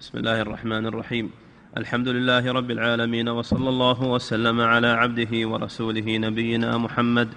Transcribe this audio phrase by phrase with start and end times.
[0.00, 1.30] بسم الله الرحمن الرحيم.
[1.76, 7.28] الحمد لله رب العالمين وصلى الله وسلم على عبده ورسوله نبينا محمد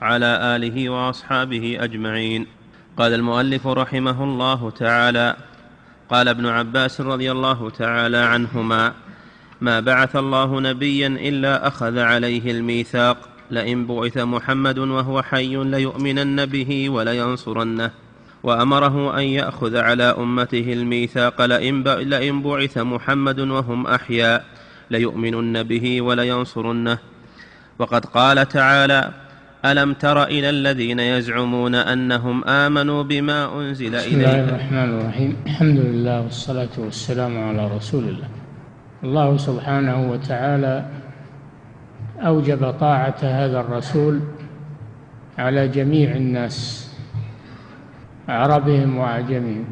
[0.00, 2.46] وعلى آله وأصحابه أجمعين.
[2.96, 5.36] قال المؤلف رحمه الله تعالى
[6.10, 8.92] قال ابن عباس رضي الله تعالى عنهما
[9.60, 16.90] ما بعث الله نبيا إلا أخذ عليه الميثاق لئن بعث محمد وهو حي ليؤمنن به
[16.90, 18.03] ولينصرنه.
[18.44, 21.44] وأمره أن يأخذ على أمته الميثاق
[22.04, 24.44] لئن بعث محمد وهم أحياء
[24.90, 26.98] ليؤمنن به ولينصرنه.
[27.78, 29.10] وقد قال تعالى
[29.64, 35.36] ألم تر إلى الذين يزعمون أنهم آمنوا بما أنزل اليك بسم الله الرحمن الرحيم.
[35.46, 38.28] الحمد لله والصلاة والسلام على رسول الله.
[39.04, 40.86] الله سبحانه وتعالى
[42.20, 44.20] أوجب طاعة هذا الرسول
[45.38, 46.83] على جميع الناس.
[48.28, 49.64] عربهم وعجمهم.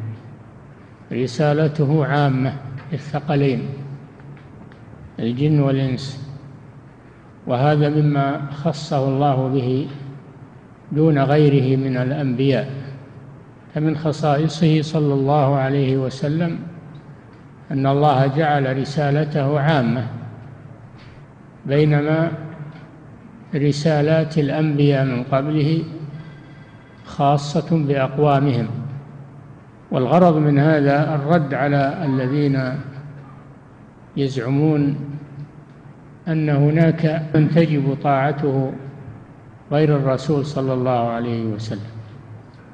[1.11, 2.53] رسالته عامة
[2.91, 3.61] للثقلين
[5.19, 6.27] الجن والإنس.
[7.47, 9.87] وهذا مما خصه الله به
[10.91, 12.83] دون غيره من الأنبياء.
[13.73, 16.59] فمن خصائصه صلى الله عليه وسلم
[17.71, 20.07] أن الله جعل رسالته عامة
[21.65, 22.31] بينما
[23.55, 25.83] رسالات الأنبياء من قبله
[27.05, 28.67] خاصة بأقوامهم.
[29.91, 32.79] والغرض من هذا الرد على الذين
[34.17, 34.95] يزعمون
[36.27, 38.73] أن هناك من تجب طاعته
[39.71, 41.93] غير الرسول صلى الله عليه وسلم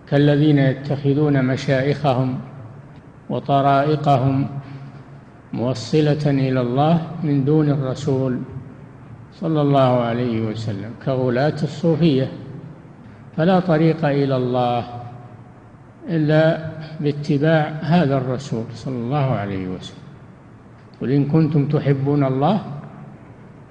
[0.10, 2.40] كالذين يتخذون مشائخهم
[3.30, 4.48] وطرائقهم
[5.54, 8.40] موصلة إلى الله من دون الرسول
[9.34, 12.32] صلى الله عليه وسلم كغلاة الصوفية.
[13.38, 14.84] فلا طريق إلى الله
[16.10, 20.04] إلا باتباع هذا الرسول صلى الله عليه وسلم.
[21.02, 22.62] قل إن كنتم تحبون الله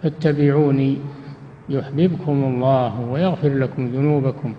[0.03, 0.99] فاتبعوني
[1.69, 4.55] يحببكم الله ويغفر لكم ذنوبكم.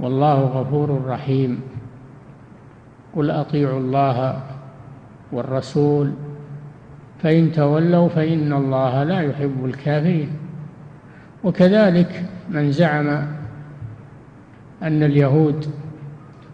[0.00, 1.60] والله غفور رحيم.
[3.16, 4.42] قل أطيعوا الله
[5.32, 6.12] والرسول
[7.22, 10.30] فإن تولوا فإن الله لا يحب الكافرين.
[11.44, 13.39] وكذلك من زعم
[14.82, 15.66] أن اليهود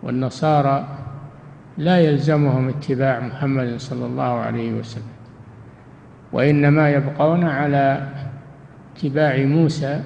[0.03, 0.89] والنصارى
[1.79, 5.17] لا يلزمهم اتباع محمد صلى الله عليه وسلم
[6.33, 8.09] وإنما يبقون على
[8.97, 10.03] اتباع موسى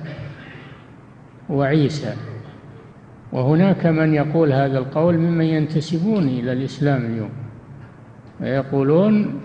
[1.48, 2.14] وعيسى.
[3.32, 7.30] وهناك من يقول هذا القول ممن ينتسبون إلى الإسلام اليوم
[8.40, 9.40] ويقولون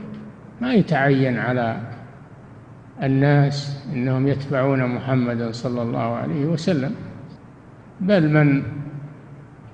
[0.61, 1.77] ما يتعين على
[3.03, 6.95] الناس إنهم يتبعون محمدا صلى الله عليه وسلم.
[8.01, 8.63] بل من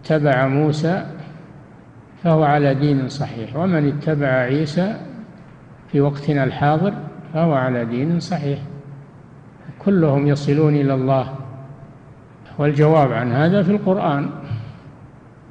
[0.01, 1.05] اتبع موسى
[2.23, 4.95] فهو على دين صحيح ومن اتبع عيسى
[5.91, 6.93] في وقتنا الحاضر
[7.33, 8.59] فهو على دين صحيح.
[9.79, 11.35] كلهم يصلون إلى الله
[12.57, 14.29] والجواب عن هذا في القرآن.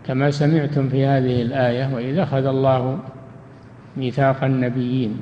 [0.07, 2.99] كما سمعتم في هذه الآية وإذا أخذ الله
[3.97, 5.21] ميثاق النبيين.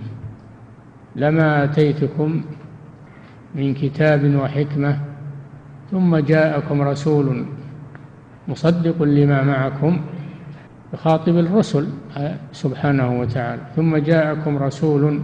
[1.16, 2.42] لما آتيتكم
[3.54, 5.07] من كتاب وحكمة
[5.90, 7.44] ثم جاءكم رسول
[8.48, 10.00] مصدق لما معكم
[10.94, 11.86] يخاطب الرسل
[12.52, 13.62] سبحانه وتعالى.
[13.76, 15.20] ثم جاءكم رسول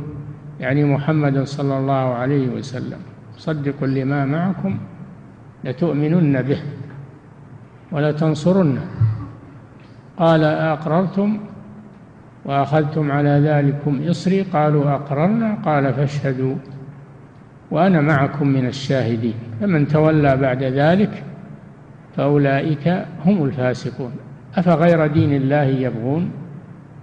[0.61, 2.99] يعني محمد صلى الله عليه وسلم
[3.37, 4.79] مصدق لما معكم
[5.65, 6.61] لتؤمنن به
[7.93, 8.85] ولتنصرنه.
[10.19, 11.39] قال أقررتم
[12.45, 15.55] وأخذتم على ذلكم إصري؟ قالوا أقررنا.
[15.65, 16.57] قال فاشهدوا.
[17.75, 19.35] وأنا معكم من الشاهدين.
[19.61, 21.23] فمن تولى بعد ذلك
[22.17, 22.89] فأولئك
[23.25, 24.12] هم الفاسقون.
[24.57, 26.31] أفغير دين الله يبغون؟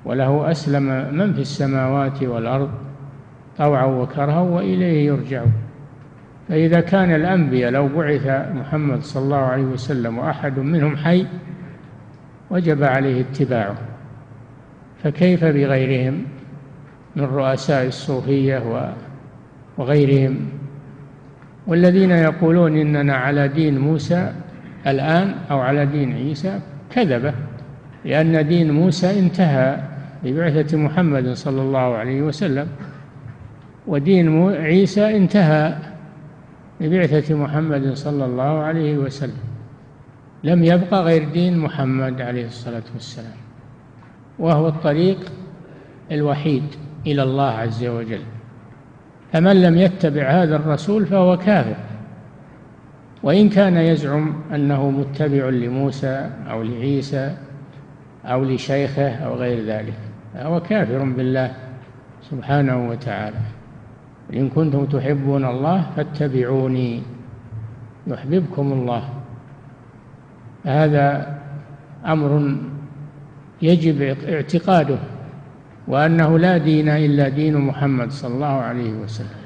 [0.06, 0.84] وله أسلم
[1.14, 2.70] من في السماوات والأرض
[3.58, 5.54] طوعا وكرها وإليه يرجعون.
[6.50, 11.26] فإذا كان الأنبياء لو بعث محمد صلى الله عليه وسلم وأحد منهم حي
[12.50, 13.76] وجب عليه اتباعه.
[15.04, 16.24] فكيف بغيرهم
[17.16, 18.94] من رؤساء الصوفية
[19.78, 20.61] وغيرهم؟
[21.68, 24.34] والذين يقولون إننا على دين موسى
[24.88, 26.60] الآن أو على دين عيسى
[26.90, 27.34] كذبة
[28.06, 29.84] لأن دين موسى انتهى
[30.24, 32.68] ببعثة محمد صلى الله عليه وسلم
[33.88, 35.78] ودين عيسى انتهى
[36.80, 39.38] ببعثة محمد صلى الله عليه وسلم.
[40.44, 43.38] لم يبقى غير دين محمد عليه الصلاة والسلام
[44.40, 45.18] وهو الطريق
[46.12, 46.64] الوحيد
[47.08, 48.22] إلى الله عز وجل.
[49.34, 51.76] فمن لم يتبع هذا الرسول فهو كافر.
[53.24, 57.36] وإن كان يزعم أنه متبع لموسى أو لعيسى
[58.26, 59.94] أو لشيخه أو غير ذلك
[60.34, 61.52] فهو كافر بالله
[62.22, 63.38] سبحانه وتعالى.
[64.34, 67.02] إن كنتم تحبون الله فاتبعوني
[68.08, 69.10] يحببكم الله.
[70.66, 71.38] هذا
[72.06, 72.56] أمر
[73.62, 74.98] يجب اعتقاده.
[75.88, 79.42] وأنه لا دين إلا دين محمد صلى الله عليه وسلم.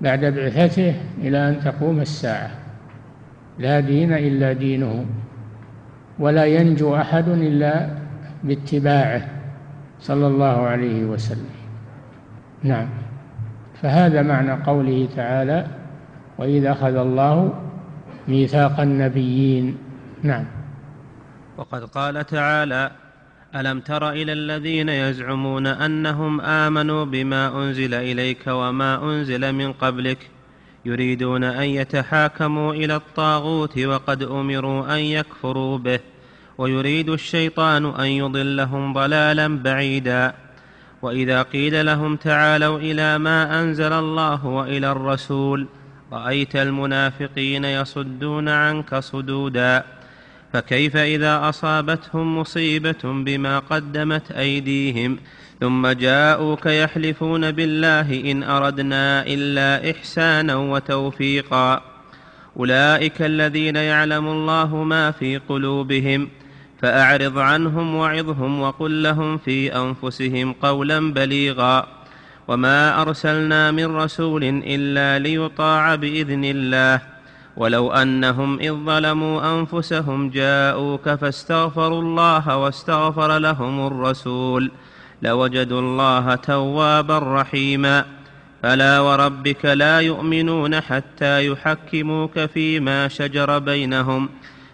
[0.00, 2.50] بعد بعثته إلى أن تقوم الساعة.
[3.58, 5.06] لا دين إلا دينه.
[6.18, 7.88] ولا ينجو أحد إلا
[8.44, 9.22] باتباعه
[10.00, 11.54] صلى الله عليه وسلم.
[12.62, 12.88] نعم.
[13.82, 15.66] فهذا معنى قوله تعالى
[16.38, 17.52] وإذا أخذ الله
[18.28, 19.76] ميثاق النبيين.
[20.22, 20.44] نعم.
[21.56, 22.90] وقد قال تعالى
[23.56, 30.30] ألم تر إلى الذين يزعمون أنهم آمنوا بما أنزل إليك وما أنزل من قبلك
[30.84, 36.00] يريدون أن يتحاكموا إلى الطاغوت وقد أمروا أن يكفروا به
[36.58, 40.34] ويريد الشيطان أن يضلهم ضلالا بعيدا
[41.02, 45.66] وإذا قيل لهم تعالوا إلى ما أنزل الله وإلى الرسول
[46.12, 49.84] رأيت المنافقين يصدون عنك صدودا
[50.52, 55.18] فكيف إذا أصابتهم مصيبة بما قدمت أيديهم؟
[55.60, 61.82] ثم جاءوك يحلفون بالله إن أردنا إلا إحسانا وتوفيقا.
[62.56, 66.28] أولئك الذين يعلم الله ما في قلوبهم
[66.82, 71.86] فأعرض عنهم وعظهم وقل لهم في أنفسهم قولا بليغا.
[72.48, 77.19] وما أرسلنا من رسول إلا ليطاع بإذن الله.
[77.60, 84.70] ولو أنهم إذ ظلموا أنفسهم جاءوك فاستغفروا الله واستغفر لهم الرسول
[85.22, 88.04] لوجدوا الله توابا رحيما
[88.62, 94.28] فلا وربك لا يؤمنون حتى يحكموك فيما شجر بينهم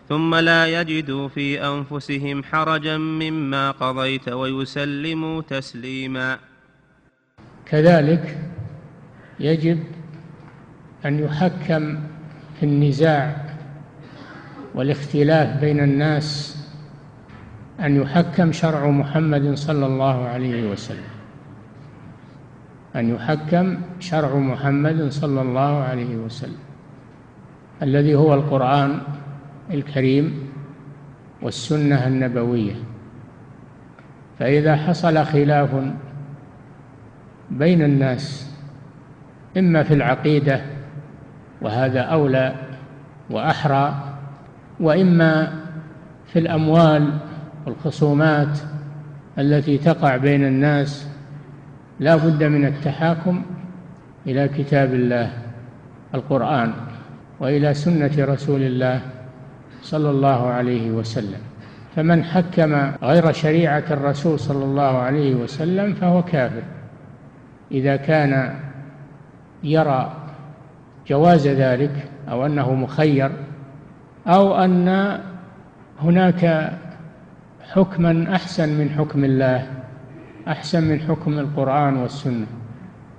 [0.09, 6.39] ثم لا يجدوا في أنفسهم حرجا مما قضيت ويسلموا تسليما.
[7.67, 8.39] كذلك
[9.41, 9.83] يجب
[11.07, 12.16] أن يحكم
[12.61, 13.37] في النزاع
[14.75, 16.57] والاختلاف بين الناس
[17.81, 21.11] أن يحكم شرع محمد صلى الله عليه وسلم.
[22.97, 26.59] أن يحكم شرع محمد صلى الله عليه وسلم.
[27.83, 28.99] الذي هو القرآن
[29.71, 30.49] الكريم
[31.43, 32.75] والسنة النبوية.
[34.39, 35.71] فإذا حصل خلاف
[37.51, 38.51] بين الناس
[39.57, 40.76] إما في العقيدة
[41.61, 42.55] وهذا أولى
[43.31, 43.95] وأحرى
[44.81, 45.53] وإما
[46.27, 47.19] في الأموال
[47.67, 48.59] والخصومات
[49.39, 51.09] التي تقع بين الناس
[52.01, 53.43] لا بد من التحاكم
[54.27, 55.31] إلى كتاب الله
[56.15, 56.73] القرآن
[57.41, 59.01] وإلى سنة رسول الله
[59.83, 61.41] صلى الله عليه وسلم.
[61.97, 66.63] فمن حكم غير شريعة الرسول صلى الله عليه وسلم فهو كافر.
[67.73, 68.55] إذا كان
[69.65, 70.26] يرى
[71.09, 73.31] جواز ذلك أو أنه مخير
[74.27, 75.19] أو أن
[76.03, 76.73] هناك
[77.73, 79.67] حكما أحسن من حكم الله
[80.49, 82.47] أحسن من حكم القرآن والسنة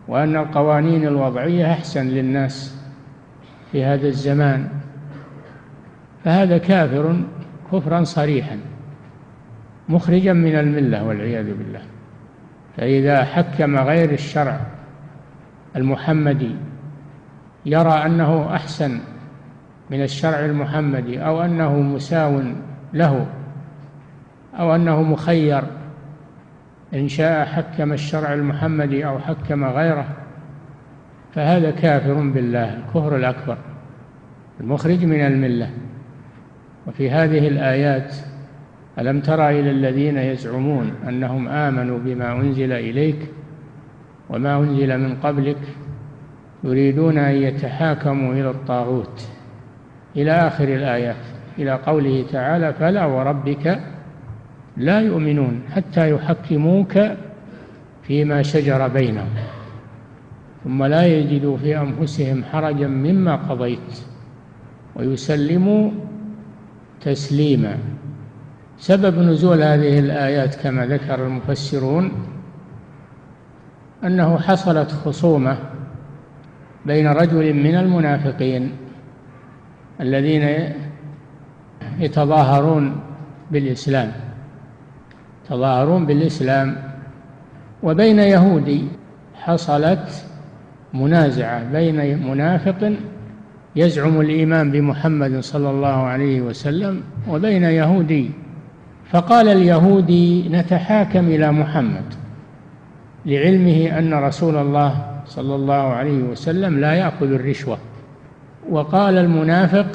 [0.08, 2.82] وأن القوانين الوضعية أحسن للناس
[3.72, 4.70] في هذا الزمان.
[6.26, 7.20] فهذا كافر
[7.72, 8.60] كفرا صريحا
[9.90, 11.82] مخرجا من الملة والعياذ بالله.
[12.78, 14.60] فإذا حكم غير الشرع
[15.76, 16.56] المحمدي
[17.68, 19.00] يرى أنه أحسن
[19.90, 22.42] من الشرع المحمدي أو أنه مساو
[22.94, 23.28] له
[24.60, 25.64] أو أنه مخير
[26.94, 30.08] إن شاء حكم الشرع المحمدي أو حكم غيره
[31.36, 33.58] فهذا كافر بالله الكفر الأكبر
[34.60, 35.70] المخرج من الملة.
[36.88, 38.16] وفي هذه الآيات
[39.00, 43.32] ألم تر إلى الذين يزعمون أنهم آمنوا بما أنزل إليك
[44.30, 45.58] وما أنزل من قبلك؟
[46.64, 49.28] يريدون أن يتحاكموا إلى الطاغوت.
[50.16, 51.16] إلى آخر الآيات
[51.60, 53.80] إلى قوله تعالى فلا وربك
[54.78, 57.00] لا يؤمنون حتى يحكموك
[58.04, 59.30] فيما شجر بينهم
[60.64, 64.02] ثم لا يجدوا في أنفسهم حرجا مما قضيت
[64.96, 65.92] ويسلموا
[67.02, 67.78] تسليما.
[68.80, 72.12] سبب نزول هذه الآيات كما ذكر المفسرون
[74.04, 75.58] أنه حصلت خصومة
[76.88, 78.72] بين رجل من المنافقين
[80.02, 80.74] الذين
[82.00, 82.96] يتظاهرون
[83.52, 84.12] بالإسلام
[85.46, 86.76] يتظاهرون بالإسلام
[87.84, 88.84] وبين يهودي
[89.36, 90.26] حصلت
[90.94, 92.94] منازعة بين منافق
[93.76, 98.32] يزعم الإيمان بمحمد صلى الله عليه وسلم وبين يهودي
[99.12, 102.14] فقال اليهودي نتحاكم إلى محمد
[103.26, 107.78] لعلمه أن رسول الله صلى الله عليه وسلم لا يأخذ الرشوة.
[108.70, 109.86] وقال المنافق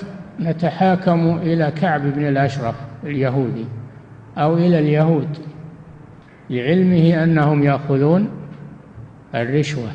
[0.40, 2.74] نتحاكم إلى كعب بن الأشرف
[3.04, 3.64] اليهودي
[4.38, 5.28] أو إلى اليهود
[6.50, 8.28] لعلمه أنهم يأخذون
[9.34, 9.88] الرشوة.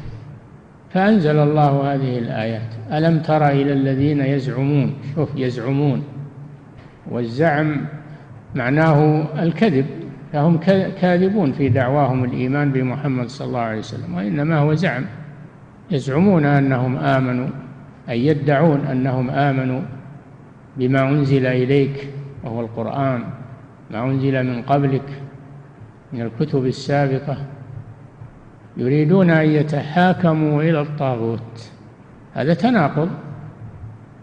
[0.94, 2.70] فأنزل الله هذه الآيات.
[2.92, 6.04] ألم تر إلى الذين يزعمون؟ شوف يزعمون.
[7.12, 7.86] والزعم
[8.56, 9.86] معناه الكذب.
[10.34, 10.58] فهم
[11.02, 15.06] كاذبون في دعواهم الإيمان بمحمد صلى الله عليه وسلم وإنما هو زعم.
[15.92, 17.48] يزعمون أنهم آمنوا
[18.10, 19.82] أي يدعون أنهم آمنوا
[20.78, 22.10] بما أنزل إليك
[22.44, 23.24] وهو القرآن
[23.92, 25.22] ما أنزل من قبلك
[26.14, 27.38] من الكتب السابقة.
[28.78, 31.72] يريدون أن يتحاكموا إلى الطاغوت.
[32.34, 33.10] هذا تناقض.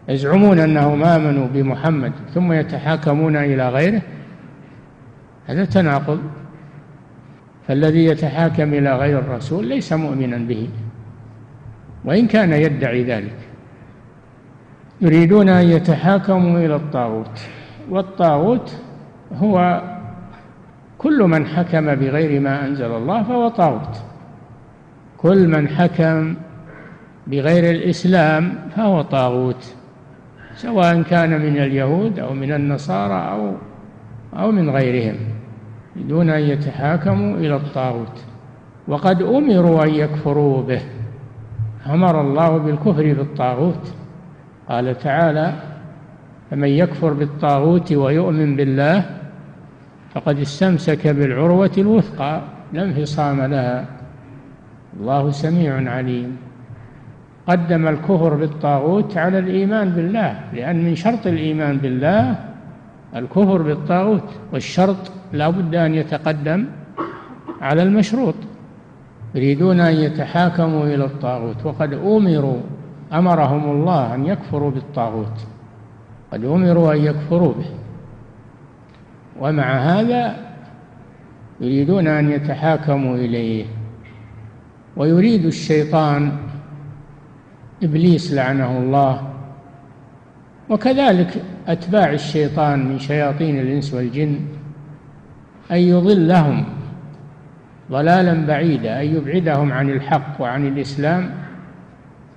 [0.08, 4.02] يزعمون أنهم آمنوا بمحمد ثم يتحاكمون إلى غيره.
[5.46, 6.18] هذا تناقض.
[7.68, 10.68] فالذي يتحاكم إلى غير الرسول ليس مؤمنا به.
[12.04, 13.36] وإن كان يدعي ذلك.
[15.00, 17.40] يريدون أن يتحاكموا إلى الطاغوت
[17.90, 18.76] والطاغوت
[19.36, 19.82] هو
[20.98, 23.96] كل من حكم بغير ما أنزل الله فهو طاغوت.
[25.18, 26.34] كل من حكم
[27.26, 29.74] بغير الإسلام فهو طاغوت
[30.56, 33.52] سواء كان من اليهود أو من النصارى أو
[34.38, 35.16] أو من غيرهم.
[35.96, 38.24] دون أن يتحاكموا إلى الطاغوت
[38.88, 40.80] وقد أمروا أن يكفروا به.
[41.86, 43.94] أمر الله بالكفر بالطاغوت.
[44.68, 45.52] قال تعالى
[46.50, 49.04] فمن يكفر بالطاغوت ويؤمن بالله
[50.14, 52.40] فقد استمسك بالعروة الوثقى.
[52.72, 53.84] لا انفصام لها.
[55.00, 56.36] الله سميع عليم.
[57.46, 62.36] قدم الكفر بالطاغوت على الإيمان بالله لأن من شرط الإيمان بالله
[63.16, 66.66] الكفر بالطاغوت والشرط لا بد أن يتقدم
[67.60, 68.34] على المشروط.
[69.34, 71.66] يريدون أن يتحاكموا إلى الطاغوت.
[71.66, 72.60] وقد أمروا
[73.12, 75.46] أمرهم الله أن يكفروا بالطاغوت.
[76.32, 77.70] قد أمروا أن يكفروا به.
[79.40, 80.36] ومع هذا
[81.60, 83.64] يريدون أن يتحاكموا إليه.
[84.96, 86.32] ويريد الشيطان
[87.82, 89.22] إبليس لعنه الله.
[90.70, 94.40] وكذلك أتباع الشيطان من شياطين الإنس والجن
[95.70, 96.64] أن يضلهم.
[97.90, 101.30] ضلالا بعيدا أن يبعدهم عن الحق وعن الإسلام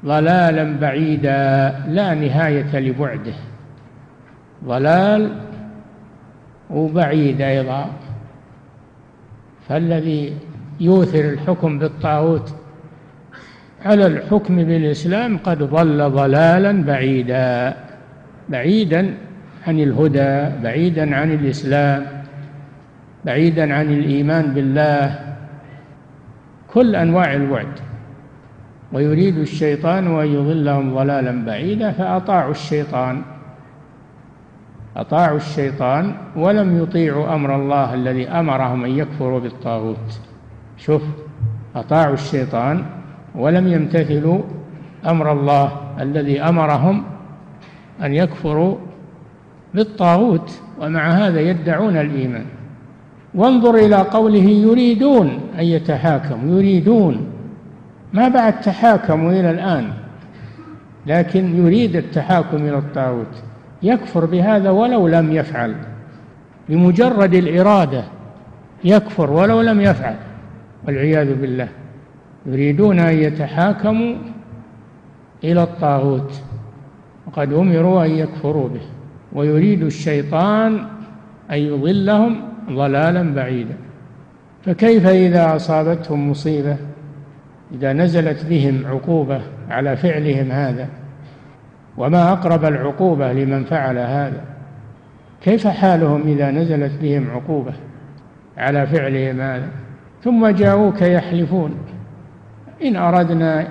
[0.06, 3.34] ضلالا بعيدا لا نهاية لبعده.
[4.66, 5.30] ضلال
[6.70, 7.90] وبعيد أيضا.
[9.70, 10.34] فالذي
[10.80, 12.54] يوثر الحكم بالطاغوت
[13.86, 17.78] على الحكم بالإسلام قد ضل ضلالا بعيدا.
[18.50, 19.14] بعيدا
[19.68, 22.06] عن الهدى بعيدا عن الإسلام
[23.26, 25.27] بعيدا عن الإيمان بالله.
[26.74, 27.80] كل أنواع الوعد.
[28.94, 33.22] ويريد الشيطان أن يضلهم ضلالا بعيدا فأطاعوا الشيطان.
[34.98, 40.20] أطاعوا الشيطان ولم يطيعوا أمر الله الذي أمرهم أن يكفروا بالطاغوت.
[40.78, 41.02] شوف
[41.76, 42.86] أطاعوا الشيطان
[43.36, 44.42] ولم يمتثلوا
[45.08, 45.72] أمر الله
[46.02, 47.04] الذي أمرهم
[48.04, 48.78] أن يكفروا
[49.74, 52.46] بالطاغوت ومع هذا يدعون الإيمان.
[53.38, 57.28] وانظر إلى قوله يريدون أن يتحاكموا يريدون.
[58.14, 59.90] ما بعد تحاكموا إلى الآن؟
[61.06, 63.44] لكن يريد التحاكم إلى الطاغوت.
[63.84, 65.76] يكفر بهذا ولو لم يفعل.
[66.70, 68.04] بمجرد الإرادة
[68.84, 70.16] يكفر ولو لم يفعل.
[70.88, 71.68] والعياذ بالله.
[72.46, 74.16] يريدون أن يتحاكموا
[75.44, 76.42] إلى الطاغوت.
[77.28, 78.86] وقد أمروا أن يكفروا به.
[79.34, 80.80] ويريد الشيطان
[81.52, 83.76] أن يضلهم ضلالا بعيدا.
[84.66, 86.78] فكيف إذا أصابتهم مصيبة؟
[87.74, 90.88] إذا نزلت بهم عقوبة على فعلهم هذا.
[91.98, 94.42] وما أقرب العقوبة لمن فعل هذا؟
[95.42, 97.74] كيف حالهم إذا نزلت بهم عقوبة
[98.58, 99.68] على فعلهم هذا؟
[100.24, 101.76] ثم جاءوك يحلفون.
[102.84, 103.68] إن أردنا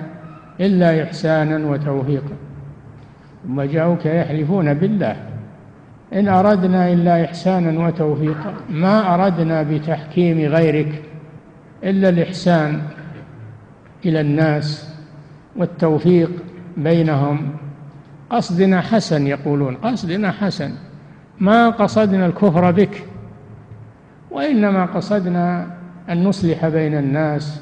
[0.59, 2.35] إلا إحسانا وتوفيقا.
[3.47, 5.26] ثم جاءوك يحلفون بالله.
[6.13, 8.53] إن أردنا إلا إحسانا وتوفيقا.
[8.69, 11.03] ما أردنا بتحكيم غيرك
[11.83, 12.81] إلا الإحسان
[14.05, 14.89] إلى الناس
[15.55, 16.31] والتوفيق
[16.77, 17.49] بينهم.
[18.29, 20.71] قصدنا حسن يقولون قصدنا حسن.
[21.39, 23.03] ما قصدنا الكفر بك
[24.31, 25.67] وإنما قصدنا
[26.09, 27.61] أن نصلح بين الناس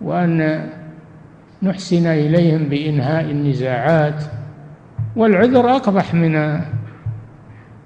[0.00, 0.66] وأن
[1.62, 4.24] نحسن إليهم بإنهاء النزاعات.
[5.16, 6.60] والعذر أقبح من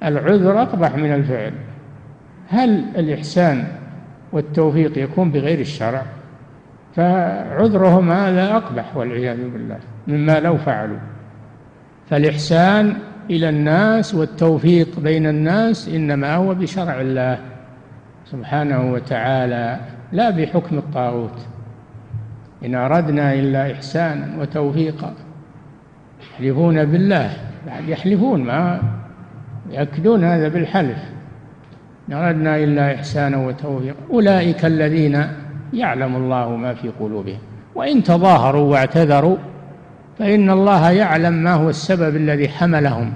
[0.04, 1.52] العذر أقبح من الفعل.
[2.48, 3.64] هل الإحسان
[4.32, 6.02] والتوفيق يكون بغير الشرع؟
[6.96, 9.78] فعذرهم هذا أقبح والعياذ بالله
[10.08, 10.98] مما لو فعلوا.
[12.10, 12.96] فالإحسان
[13.30, 17.38] إلى الناس والتوفيق بين الناس إنما هو بشرع الله
[18.24, 19.80] سبحانه وتعالى
[20.12, 21.46] لا بحكم الطاغوت.
[22.64, 25.14] إن أردنا إلا إحسانا وتوفيقا
[26.20, 27.30] يحلفون بالله
[27.88, 28.82] يحلفون ما
[29.70, 30.98] يأكدون هذا بالحلف.
[32.08, 35.26] إن أردنا إلا إحسانا وتوفيقا أولئك الذين
[35.72, 37.38] يعلم الله ما في قلوبهم.
[37.74, 39.36] وإن تظاهروا واعتذروا
[40.18, 43.12] فإن الله يعلم ما هو السبب الذي حملهم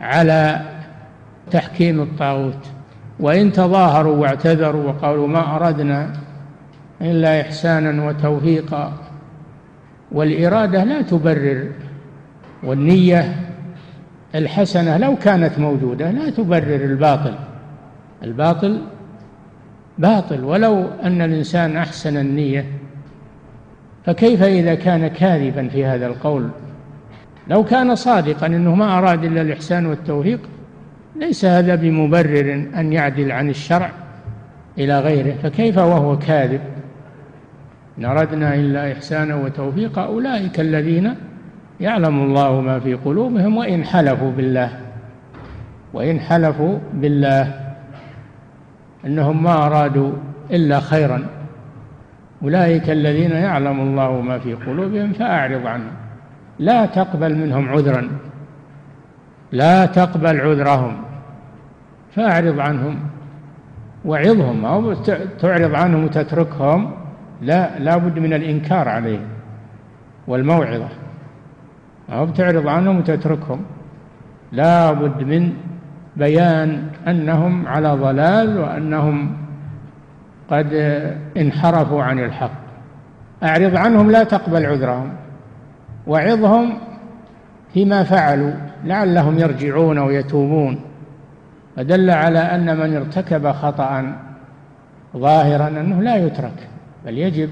[0.00, 0.60] على
[1.50, 2.66] تحكيم الطاغوت.
[3.20, 6.12] وإن تظاهروا واعتذروا وقالوا ما أردنا
[7.00, 8.92] إلا إحسانا وتوفيقا.
[10.12, 11.68] والإرادة لا تبرر
[12.62, 13.51] والنية
[14.34, 17.34] الحسنة لو كانت موجودة لا تبرر الباطل.
[18.22, 18.80] الباطل
[19.98, 22.66] باطل ولو أن الإنسان أحسن النية
[24.04, 26.48] فكيف إذا كان كاذبا في هذا القول؟
[27.48, 30.40] لو كان صادقا أنه ما أراد إلا الإحسان والتوفيق
[31.16, 33.90] ليس هذا بمبرر أن يعدل عن الشرع
[34.78, 35.34] إلى غيره.
[35.42, 36.60] فكيف وهو كاذب؟
[37.98, 41.14] إن أردنا إلا إحسانا وتوفيقا أولئك الذين
[41.82, 44.70] يعلم الله ما في قلوبهم وإن حلفوا بالله.
[45.92, 47.54] وإن حلفوا بالله
[49.06, 50.12] أنهم ما أرادوا
[50.50, 51.26] إلا خيرا.
[52.42, 55.92] أولئك الذين يعلم الله ما في قلوبهم فأعرض عنهم.
[56.58, 58.08] لا تقبل منهم عذرا.
[59.52, 60.96] لا تقبل عذرهم.
[62.14, 63.00] فأعرض عنهم
[64.04, 64.94] وعظهم أو
[65.40, 66.90] تعرض عنهم وتتركهم.
[67.42, 69.28] لا لا بد من الإنكار عليهم
[70.26, 71.01] والموعظة.
[72.10, 73.60] أو تعرض عنهم وتتركهم.
[74.52, 75.52] لا بد من
[76.16, 79.36] بيان أنهم على ضلال وأنهم
[80.50, 80.72] قد
[81.36, 82.62] انحرفوا عن الحق.
[83.42, 85.12] أعرض عنهم لا تقبل عذرهم.
[86.06, 86.78] وعظهم
[87.74, 88.52] فيما فعلوا
[88.84, 90.80] لعلهم يرجعون ويتوبون.
[91.76, 94.12] فدل على أن من ارتكب خطأ
[95.16, 96.68] ظاهرا أنه لا يترك
[97.06, 97.50] بل يجب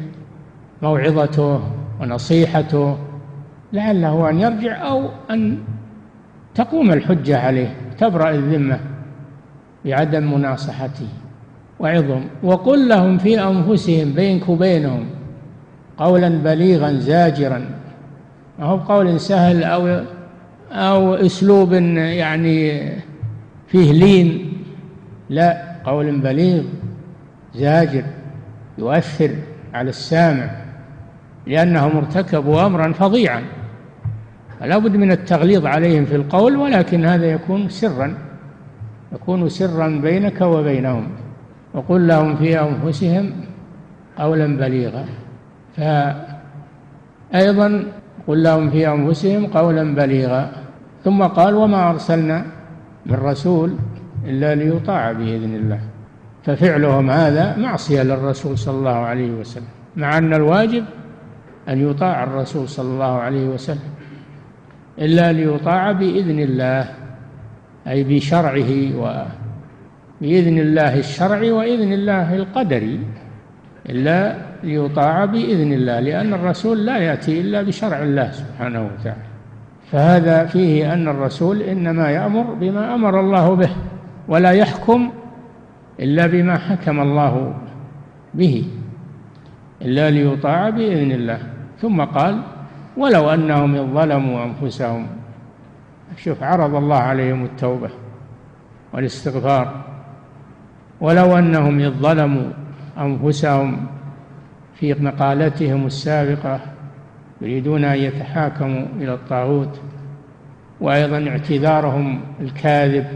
[0.82, 1.60] موعظته
[2.00, 2.98] ونصيحته
[3.72, 5.58] لعله أن يرجع أو أن
[6.54, 8.80] تقوم الحجة عليه تبرأ الذمة
[9.84, 11.08] بعدم مناصحته.
[11.80, 15.06] وعظهم وقل لهم في أنفسهم بينك وبينهم
[15.98, 17.64] قولا بليغا زاجرا.
[18.58, 20.04] ما هو قول سهل أو
[20.72, 22.90] أو أسلوب يعني
[23.68, 24.52] فيه لين.
[25.30, 26.62] لا قول بليغ
[27.54, 28.04] زاجر
[28.78, 29.30] يؤثر
[29.74, 30.50] على السامع
[31.46, 33.42] لأنهم ارتكبوا أمرا فظيعا.
[34.60, 38.14] فلا بد من التغليظ عليهم في القول ولكن هذا يكون سرا
[39.12, 41.06] يكون سرا بينك وبينهم
[41.74, 43.32] وقل لهم في أنفسهم
[44.18, 45.04] قولا بليغا.
[47.32, 47.84] فأيضا
[48.26, 50.52] قل لهم في أنفسهم قولا بليغا.
[51.04, 52.44] ثم قال وما أرسلنا
[53.06, 53.74] من رسول
[54.24, 55.80] إلا ليطاع بإذن الله.
[56.44, 60.84] ففعلهم هذا معصية للرسول صلى الله عليه وسلم مع أن الواجب
[61.68, 63.90] أن يطاع الرسول صلى الله عليه وسلم.
[64.98, 66.88] إلا ليطاع بإذن الله
[67.88, 73.00] أي بشرعه وبإذن الله الشرعي وإذن الله القدري
[73.88, 79.30] إلا ليطاع بإذن الله لأن الرسول لا يأتي إلا بشرع الله سبحانه وتعالى.
[79.90, 83.70] فهذا فيه أن الرسول إنما يأمر بما أمر الله به
[84.28, 85.10] ولا يحكم
[86.00, 87.54] إلا بما حكم الله
[88.34, 88.64] به
[89.82, 91.38] إلا ليطاع بإذن الله.
[91.80, 92.42] ثم قال
[92.96, 95.06] ولو أنهم ظلموا أنفسهم.
[96.16, 97.90] شوف عرض الله عليهم التوبة
[98.92, 99.84] والاستغفار.
[101.00, 102.50] ولو أنهم ظلموا
[102.98, 103.86] أنفسهم
[104.74, 106.60] في مقالتهم السابقة
[107.40, 109.80] يريدون أن يتحاكموا إلى الطاغوت.
[110.80, 113.06] وأيضا اعتذارهم الكاذب.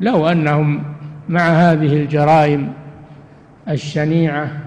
[0.00, 0.82] لو أنهم
[1.28, 2.72] مع هذه الجرائم
[3.68, 4.65] الشنيعة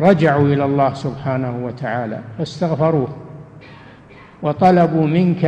[0.00, 3.08] رجعوا إلى الله سبحانه وتعالى فاستغفروه
[4.42, 5.44] وطلبوا منك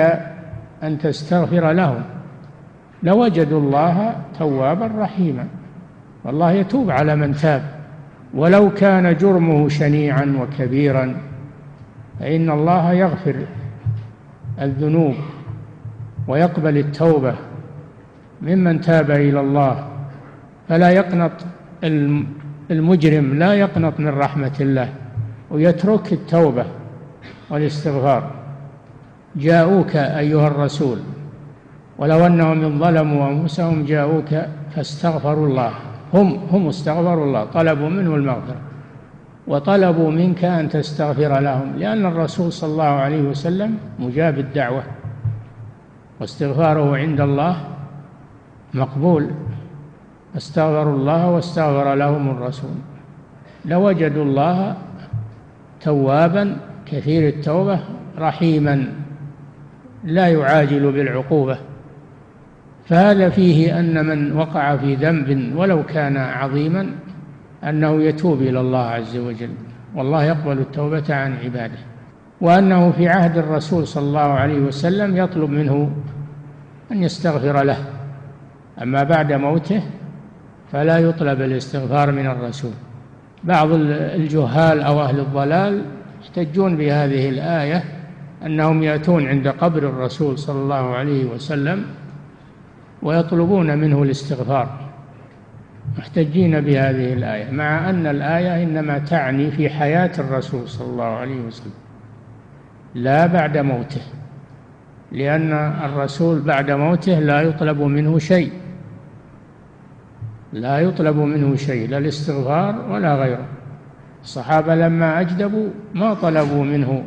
[0.83, 2.03] أن تستغفر لهم.
[3.03, 5.47] لوجدوا الله توابا رحيما.
[6.25, 7.63] والله يتوب على من تاب.
[8.35, 11.15] ولو كان جرمه شنيعا وكبيرا
[12.21, 13.37] فإن الله يغفر
[14.61, 15.15] الذنوب
[16.29, 17.35] ويقبل التوبة
[18.43, 19.89] ممن تاب إلى الله.
[20.69, 21.33] فلا يقنط
[22.71, 24.89] المجرم لا يقنط من رحمة الله
[25.51, 26.65] ويترك التوبة
[27.51, 28.31] والاستغفار.
[29.37, 30.99] جاءوك أيها الرسول
[31.99, 34.31] ولو أنهم ظلموا أنفسهم جاءوك
[34.75, 35.73] فاستغفروا الله.
[36.15, 38.61] هم هم استغفروا الله طلبوا منه المغفرة
[39.47, 44.83] وطلبوا منك أن تستغفر لهم لأن الرسول صلى الله عليه وسلم مجاب الدعوة
[46.21, 47.57] واستغفاره عند الله
[48.75, 49.31] مقبول.
[50.37, 52.75] استغفروا الله واستغفر لهم الرسول.
[53.65, 54.77] لوجدوا الله
[55.81, 57.81] توابا كثير التوبة
[58.19, 58.93] رحيما
[60.05, 61.59] لا يعاجل بالعقوبة.
[62.85, 66.91] فهذا فيه أن من وقع في ذنب ولو كان عظيما
[67.65, 69.51] أنه يتوب إلى الله عز وجل.
[69.95, 71.79] والله يقبل التوبة عن عباده.
[72.41, 75.91] وأنه في عهد الرسول صلى الله عليه وسلم يطلب منه
[76.93, 77.79] أن يستغفر له.
[78.83, 79.83] أما بعد موته
[80.73, 82.73] فلا يطلب الاستغفار من الرسول.
[83.45, 85.85] بعض الجهال أو أهل الضلال
[86.23, 87.85] يحتجون بهذه الآية
[88.47, 91.85] أنهم يأتون عند قبر الرسول صلى الله عليه وسلم
[93.03, 94.69] ويطلبون منه الاستغفار
[95.99, 101.73] محتجين بهذه الآية مع أن الآية إنما تعني في حياة الرسول صلى الله عليه وسلم
[102.95, 104.03] لا بعد موته
[105.13, 105.53] لأن
[105.85, 108.53] الرسول بعد موته لا يطلب منه شيء.
[110.53, 113.47] لا يطلب منه شيء لا الاستغفار ولا غيره.
[114.23, 117.05] الصحابة لما أجدبوا ما طلبوا منه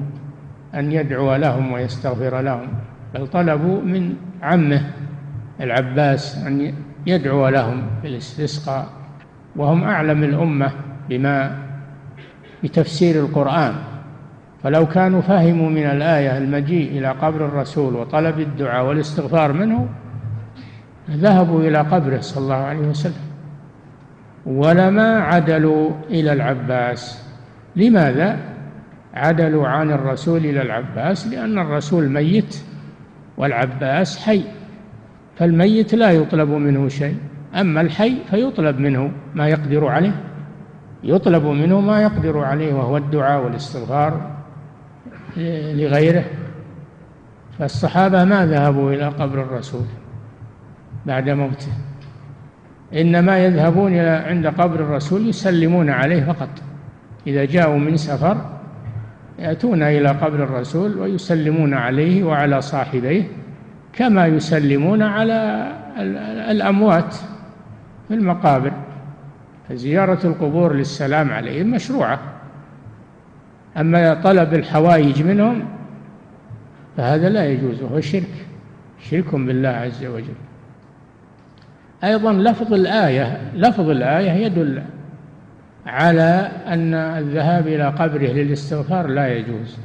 [0.76, 2.68] أن يدعو لهم ويستغفر لهم
[3.14, 4.82] بل طلبوا من عمه
[5.62, 6.74] العباس أن
[7.08, 8.88] يدعو لهم بالاستسقاء.
[9.56, 10.72] وهم أعلم الأمة
[11.10, 11.58] بما
[12.64, 13.74] بتفسير القرآن.
[14.64, 19.88] فلو كانوا فهموا من الآية المجيء إلى قبر الرسول وطلب الدعاء والاستغفار منه
[21.10, 23.35] ذهبوا إلى قبره صلى الله عليه وسلم.
[24.46, 27.26] ولما عدلوا إلى العباس.
[27.76, 28.40] لماذا؟
[29.14, 32.64] عدلوا عن الرسول إلى العباس لأن الرسول ميت
[33.38, 34.44] والعباس حي
[35.38, 37.18] فالميت لا يطلب منه شيء.
[37.56, 40.16] أما الحي فيطلب منه ما يقدر عليه
[41.04, 44.32] يطلب منه ما يقدر عليه وهو الدعاء والاستغفار
[45.38, 46.26] لغيره.
[47.60, 49.86] فالصحابة ما ذهبوا إلى قبر الرسول
[51.06, 51.72] بعد موته.
[52.94, 56.50] إنما يذهبون إلى عند قبر الرسول يسلمون عليه فقط.
[57.28, 58.38] إذا جاءوا من سفر
[59.40, 63.24] يأتون إلى قبر الرسول ويسلمون عليه وعلى صاحبيه
[63.94, 65.72] كما يسلمون على
[66.52, 67.14] الأموات
[68.08, 68.72] في المقابر.
[69.70, 72.20] فزيارة القبور للسلام عليهم مشروعة.
[73.78, 75.66] أما طلب الحوائج منهم
[76.98, 78.30] فهذا لا يجوز وهو شرك.
[79.00, 80.36] شرك بالله عز وجل.
[82.06, 84.82] أيضا لفظ الآية لفظ الآية يدل
[85.86, 89.78] على أن الذهاب إلى قبره للاستغفار لا يجوز.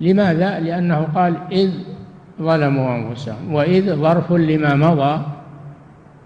[0.00, 1.70] لماذا؟ لأنه قال إذ
[2.42, 5.26] ظلموا أنفسهم وإذ ظرف لما مضى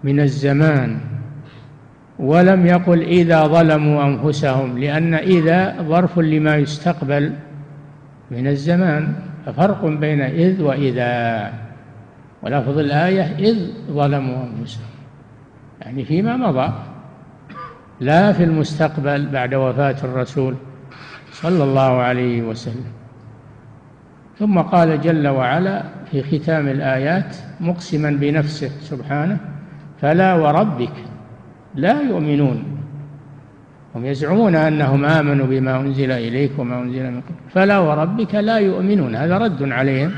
[0.03, 0.97] من الزمان
[2.19, 7.33] ولم يقل إذا ظلموا أنفسهم لأن إذا ظرف لما يستقبل
[8.31, 9.13] من الزمان
[9.45, 11.53] ففرق بين إذ وإذا.
[12.43, 13.57] ولفظ الآية إذ
[13.91, 14.92] ظلموا أنفسهم.
[15.85, 16.73] يعني فيما مضى.
[17.99, 20.55] لا في المستقبل بعد وفاة الرسول
[21.31, 22.91] صلى الله عليه وسلم.
[24.39, 29.37] ثم قال جل وعلا في ختام الآيات مقسما بنفسه سبحانه
[30.01, 30.93] فلا وربك
[31.75, 32.63] لا يؤمنون
[33.95, 37.35] هم يزعمون أنهم آمنوا بما أنزل إليك وما أنزل من قبل.
[37.53, 40.11] فلا وربك لا يؤمنون هذا رد عليهم.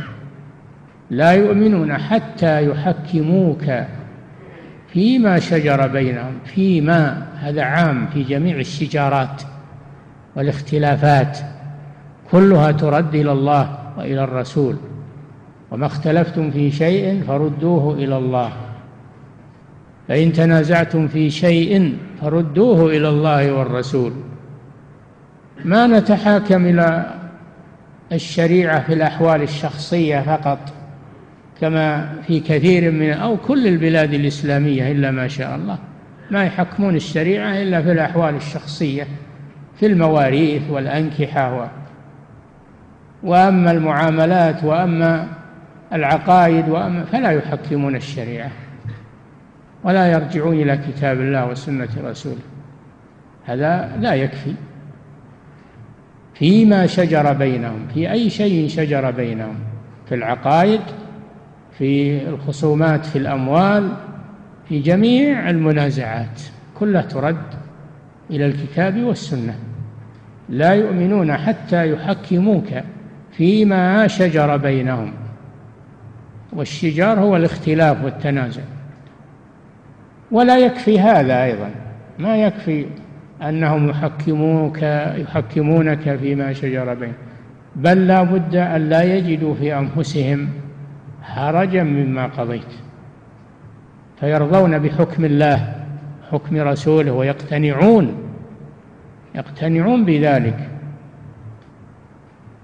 [1.09, 3.63] لا يؤمنون حتى يحكموك
[4.95, 9.41] فيما شجر بينهم فيما هذا عام في جميع الشجارات
[10.35, 11.37] والاختلافات
[12.31, 14.75] كلها ترد إلى الله وإلى الرسول.
[15.71, 18.51] وما اختلفتم في شيء فردوه إلى الله.
[20.07, 24.13] فإن تنازعتم في شيء فردوه إلى الله والرسول.
[25.65, 27.13] ما نتحاكم إلى
[28.11, 30.59] الشريعة في الأحوال الشخصية فقط.
[31.61, 35.77] كما في كثير من أو كل البلاد الإسلامية إلا ما شاء الله.
[36.31, 39.07] ما يحكمون الشريعة إلا في الأحوال الشخصية
[39.79, 41.67] في المواريث والأنكحة و
[43.23, 45.27] وأما المعاملات وأما
[45.93, 48.51] العقائد وأما فلا يحكمون الشريعة
[49.83, 52.41] ولا يرجعون إلى كتاب الله وسنة رسوله.
[53.45, 54.53] هذا لا يكفي.
[56.33, 59.55] فيما شجر بينهم في أي شيء شجر بينهم
[60.09, 60.81] في العقائد
[61.77, 63.89] في الخصومات في الأموال
[64.69, 66.41] في جميع المنازعات
[66.79, 67.37] كلها ترد
[68.29, 69.55] إلى الكتاب والسنة.
[70.49, 72.67] لا يؤمنون حتى يحكموك
[73.31, 75.13] فيما شجر بينهم.
[76.53, 78.61] والشجار هو الاختلاف والتنازع.
[80.31, 81.69] ولا يكفي هذا أيضا.
[82.19, 82.85] ما يكفي
[83.41, 84.81] أنهم يحكموك
[85.17, 87.15] يحكمونك فيما شجر بينهم.
[87.75, 90.49] بل لا بد أن لا يجدوا في أنفسهم
[91.25, 92.71] حرجا مما قضيت
[94.19, 95.85] فيرضون بحكم الله
[96.31, 98.15] حكم رسوله ويقتنعون
[99.35, 100.69] يقتنعون بذلك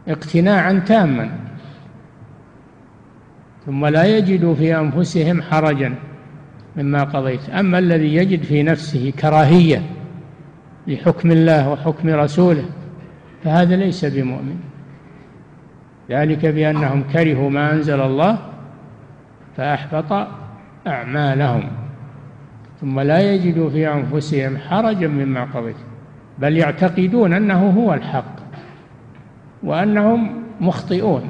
[0.08, 1.30] اقتناعا تاما
[3.66, 5.96] ثم لا يجدوا في أنفسهم حرجا
[6.78, 7.50] مما قضيت.
[7.50, 9.82] أما الذي يجد في نفسه كراهية
[10.88, 12.66] لحكم الله وحكم رسوله
[13.44, 14.60] فهذا ليس بمؤمن.
[16.10, 18.51] ذلك بأنهم كرهوا ما أنزل الله
[19.58, 20.28] فأحبط
[20.88, 21.64] أعمالهم
[22.82, 25.76] ثم لا يجدوا في أنفسهم حرجا مما قضيت
[26.40, 28.36] بل يعتقدون أنه هو الحق
[29.64, 31.30] وأنهم مخطئون.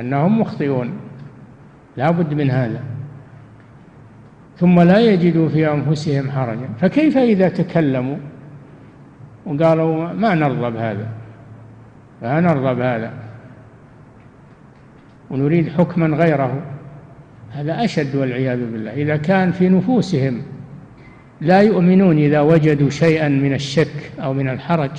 [0.00, 0.92] أنهم مخطئون
[1.96, 2.80] لا بد من هذا.
[4.56, 8.16] ثم لا يجدوا في أنفسهم حرجا فكيف إذا تكلموا
[9.46, 11.08] وقالوا ما نرضى بهذا؟
[12.22, 13.12] لا نرضى بهذا.
[15.30, 16.62] ونريد حكما غيره.
[17.52, 18.92] هذا أشد والعياذ بالله.
[18.92, 20.42] إذا كان في نفوسهم
[21.40, 24.90] لا يؤمنون إذا وجدوا شيئا من الشك أو من الحرج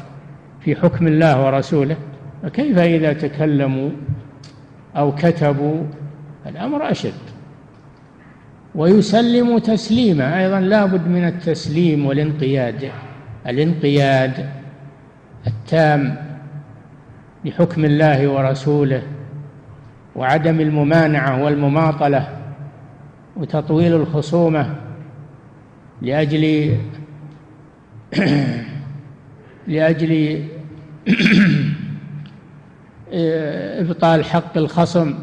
[0.62, 1.96] في حكم الله ورسوله
[2.44, 3.90] فكيف إذا تكلموا
[4.96, 5.84] أو كتبوا؟
[6.48, 7.14] الأمر أشد.
[8.76, 10.40] ويسلم تسليما.
[10.40, 12.90] أيضا لا بد من التسليم والانقياد.
[13.48, 14.50] الانقياد
[15.48, 16.16] التام
[17.46, 19.02] لحكم الله ورسوله.
[20.18, 22.28] وعدم الممانعة والمماطلة
[23.36, 24.76] وتطويل الخصومة
[26.02, 26.78] لأجل
[29.68, 30.44] لأجل
[33.82, 35.14] إبطال حق الخصم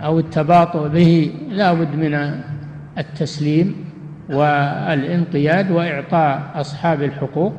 [0.00, 2.40] أو التباطؤ به لا بد من
[2.98, 3.84] التسليم
[4.30, 7.54] والانقياد وإعطاء أصحاب الحقوق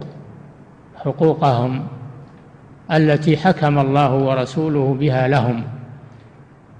[0.95, 1.87] حقوقهم
[2.91, 5.78] التي حكم الله ورسوله بها لهم.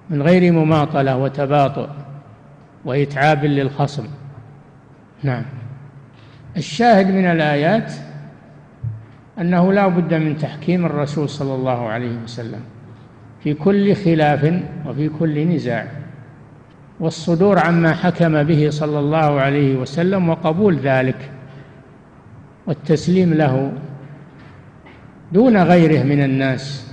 [0.10, 1.88] من غير مماطلة وتباطؤ
[2.86, 4.08] وإتعاب للخصم.
[5.24, 5.44] نعم.
[6.58, 7.94] الشاهد من الآيات
[9.40, 12.60] أنه لا بد من تحكيم الرسول صلى الله عليه وسلم
[13.44, 15.88] في كل خلاف وفي كل نزاع
[17.00, 21.32] والصدور عما حكم به صلى الله عليه وسلم وقبول ذلك
[22.68, 23.72] والتسليم له
[25.32, 26.89] دون غيره من الناس.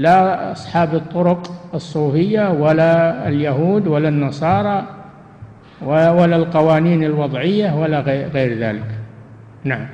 [0.00, 4.86] لا أصحاب الطرق الصوفية ولا اليهود ولا النصارى
[5.82, 8.88] ولا القوانين الوضعية ولا غير ذلك.
[9.64, 9.88] نعم.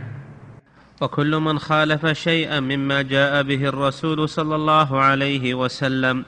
[1.02, 6.24] وكل من خالف شيئا مما جاء به الرسول صلى الله عليه وسلم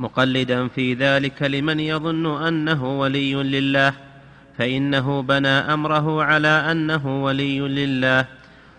[0.00, 3.92] مقلدا في ذلك لمن يظن أنه ولي لله
[4.58, 8.24] فإنه بنى أمره على أنه ولي لله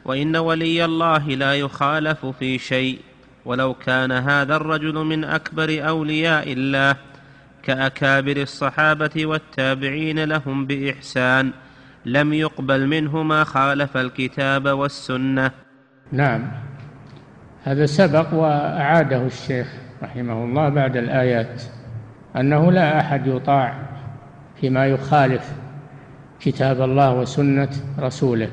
[0.06, 3.00] وإن ولي الله لا يخالف في شيء.
[3.46, 6.96] ولو كان هذا الرجل من أكبر أولياء الله
[7.64, 11.52] كأكابر الصحابة والتابعين لهم بإحسان
[12.06, 15.52] لم يقبل منه ما خالف الكتاب والسنة.
[16.12, 16.52] نعم.
[17.64, 19.68] هذا سبق وأعاده الشيخ
[20.04, 21.64] رحمه الله بعد الآيات
[22.38, 23.76] أنه لا أحد يطاع
[24.62, 25.52] فيما يخالف
[26.40, 28.50] كتاب الله وسنة رسوله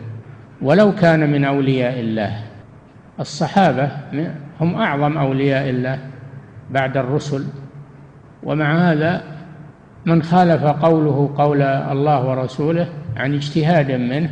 [0.63, 2.45] ولو كان من أولياء الله.
[3.21, 3.91] الصحابة
[4.61, 5.99] هم أعظم أولياء الله
[6.71, 7.45] بعد الرسل.
[8.43, 9.23] ومع هذا
[10.07, 14.31] من خالف قوله قول الله ورسوله عن اجتهاد منه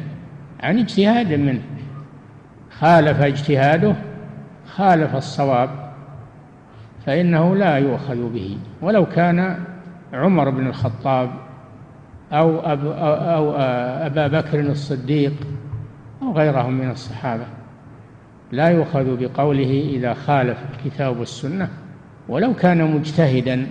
[0.62, 1.60] عن اجتهاد منه.
[2.80, 3.94] خالف اجتهاده
[4.66, 5.70] خالف الصواب
[7.06, 8.58] فإنه لا يؤخذ به.
[8.82, 9.56] ولو كان
[10.12, 11.30] عمر بن الخطاب
[12.32, 13.56] أو, أو
[14.06, 15.32] أبا بكر الصديق
[16.22, 17.44] أو غيرهم من الصحابة.
[18.52, 21.68] لا يؤخذ بقوله إذا خالف الكتاب والسنة
[22.28, 23.66] ولو كان مجتهدا.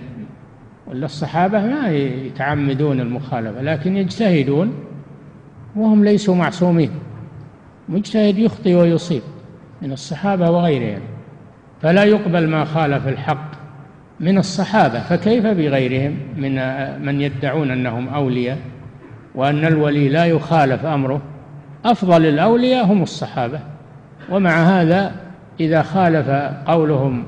[0.87, 4.73] ولا الصحابة ما يتعمدون المخالفة لكن يجتهدون
[5.75, 6.91] وهم ليسوا معصومين.
[7.89, 9.21] مجتهد يخطئ ويصيب
[9.81, 11.01] من الصحابة وغيرهم
[11.81, 13.51] فلا يقبل ما خالف الحق
[14.19, 16.55] من الصحابة فكيف بغيرهم من
[17.05, 18.57] من يدعون أنهم أولياء
[19.35, 21.21] وأن الولي لا يخالف أمره؟
[21.85, 23.59] أفضل الأولياء هم الصحابة.
[24.29, 25.15] ومع هذا
[25.59, 26.29] إذا خالف
[26.65, 27.23] قولهم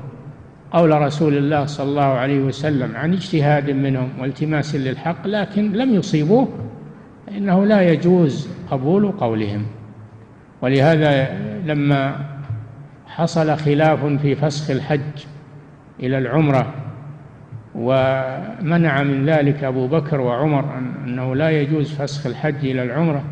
[0.72, 6.48] قول رسول الله صلى الله عليه وسلم عن اجتهاد منهم والتماس للحق لكن لم يصيبوه
[7.26, 9.66] فإنه لا يجوز قبول قولهم.
[10.62, 11.28] ولهذا
[11.66, 12.16] لما
[13.06, 15.24] حصل خلاف في فسخ الحج
[16.00, 16.74] إلى العمرة
[17.74, 23.24] ومنع من ذلك أبو بكر وعمر أنه لا يجوز فسخ الحج إلى العمرة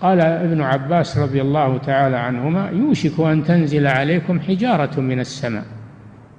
[0.00, 5.64] قال ابن عباس رضي الله تعالى عنهما يوشك أن تنزل عليكم حجارة من السماء.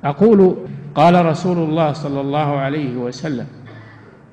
[0.04, 0.58] أقول
[0.96, 3.46] قال رسول الله صلى الله عليه وسلم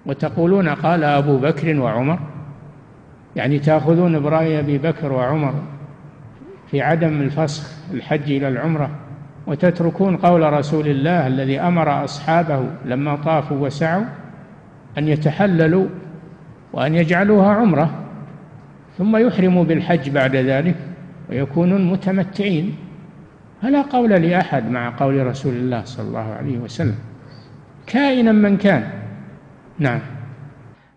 [0.07, 2.19] وتقولون قال أبو بكر وعمر؟
[3.37, 5.55] يعني تأخذون برأي أبي بكر وعمر
[6.71, 8.91] في عدم الفسخ الحج إلى العمرة
[9.47, 14.05] وتتركون قول رسول الله الذي أمر أصحابه لما طافوا وسعوا
[14.99, 15.87] أن يتحللوا
[16.73, 18.04] وأن يجعلوها عمرة.
[18.99, 20.77] ثم يحرموا بالحج بعد ذلك
[21.31, 22.77] ويكونون متمتعين.
[23.63, 26.95] فلا قول لأحد مع قول رسول الله صلى الله عليه وسلم.
[27.87, 28.91] كائنا من كان.
[29.79, 30.01] نعم.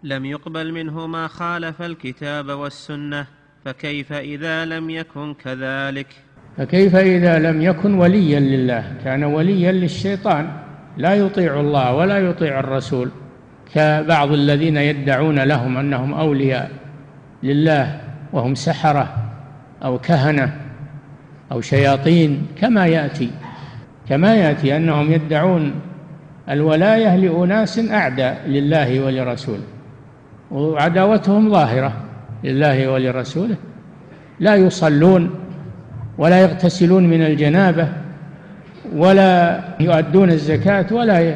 [0.03, 3.25] لم يقبل منه ما خالف الكتاب والسنة
[3.65, 6.07] فكيف إذا لم يكن كذلك؟
[6.57, 10.49] فكيف إذا لم يكن وليا لله؟ كان وليا للشيطان.
[10.97, 13.09] لا يطيع الله ولا يطيع الرسول.
[13.73, 16.71] كبعض الذين يدعون لهم أنهم أولياء.
[17.43, 17.99] لله
[18.33, 19.15] وهم سحرة
[19.83, 20.55] أو كهنة
[21.51, 23.29] أو شياطين كما يأتي
[24.09, 25.73] كما يأتي أنهم يدعون
[26.49, 29.63] الولاية لأناس أعداء لله ولرسوله
[30.51, 31.93] وعداوتهم ظاهرة
[32.43, 33.55] لله ولرسوله
[34.39, 35.29] لا يصلون
[36.17, 37.87] ولا يغتسلون من الجنابة
[38.95, 41.35] ولا يؤدون الزكاة ولا ي...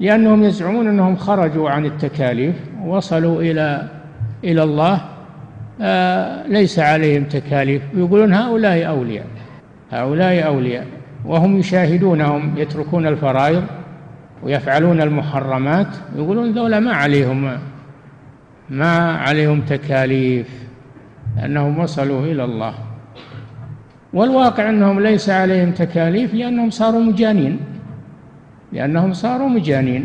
[0.00, 3.88] لأنهم يزعمون أنهم خرجوا عن التكاليف وصلوا إلى
[4.44, 5.00] إلى الله
[5.80, 7.82] آه ليس عليهم تكاليف.
[7.94, 9.26] يقولون هؤلاء أولياء
[9.90, 10.86] هؤلاء أولياء.
[11.24, 13.64] وهم يشاهدونهم يتركون الفرائض
[14.42, 15.86] ويفعلون المحرمات.
[16.16, 17.58] يقولون ذولا ما عليهم
[18.70, 20.48] ما عليهم تكاليف
[21.36, 22.74] لأنهم وصلوا إلى الله.
[24.12, 27.60] والواقع أنهم ليس عليهم تكاليف لأنهم صاروا مجانين
[28.72, 30.04] لأنهم صاروا مجانين.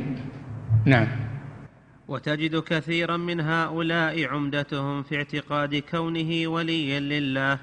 [0.85, 1.07] نعم.
[2.07, 7.57] وتجد كثيرا من هؤلاء عمدتهم في اعتقاد كونه وليا لله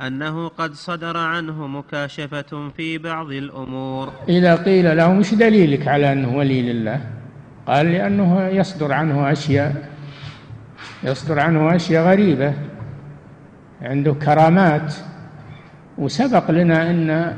[0.00, 4.12] أنه قد صدر عنه مكاشفة في بعض الأمور.
[4.28, 7.00] إذا قيل لهم إيش دليلك على أنه ولي لله؟
[7.66, 9.88] قال لأنه يصدر عنه أشياء
[11.02, 12.54] يصدر عنه أشياء غريبة
[13.82, 14.94] عنده كرامات.
[15.98, 17.36] وسبق لنا أن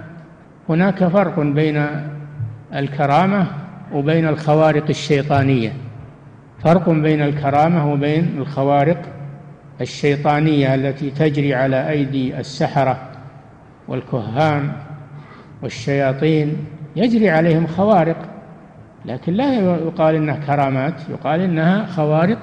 [0.68, 1.86] هناك فرق بين
[2.74, 3.46] الكرامة
[3.92, 5.85] وبين الخوارق الشيطانية.
[6.64, 9.02] فرق بين الكرامة وبين الخوارق
[9.80, 12.98] الشيطانية التي تجري على أيدي السحرة
[13.88, 14.72] والكهان
[15.62, 16.56] والشياطين.
[16.96, 18.16] يجري عليهم خوارق
[19.04, 22.38] لكن لا يقال إنها كرامات يقال إنها خوارق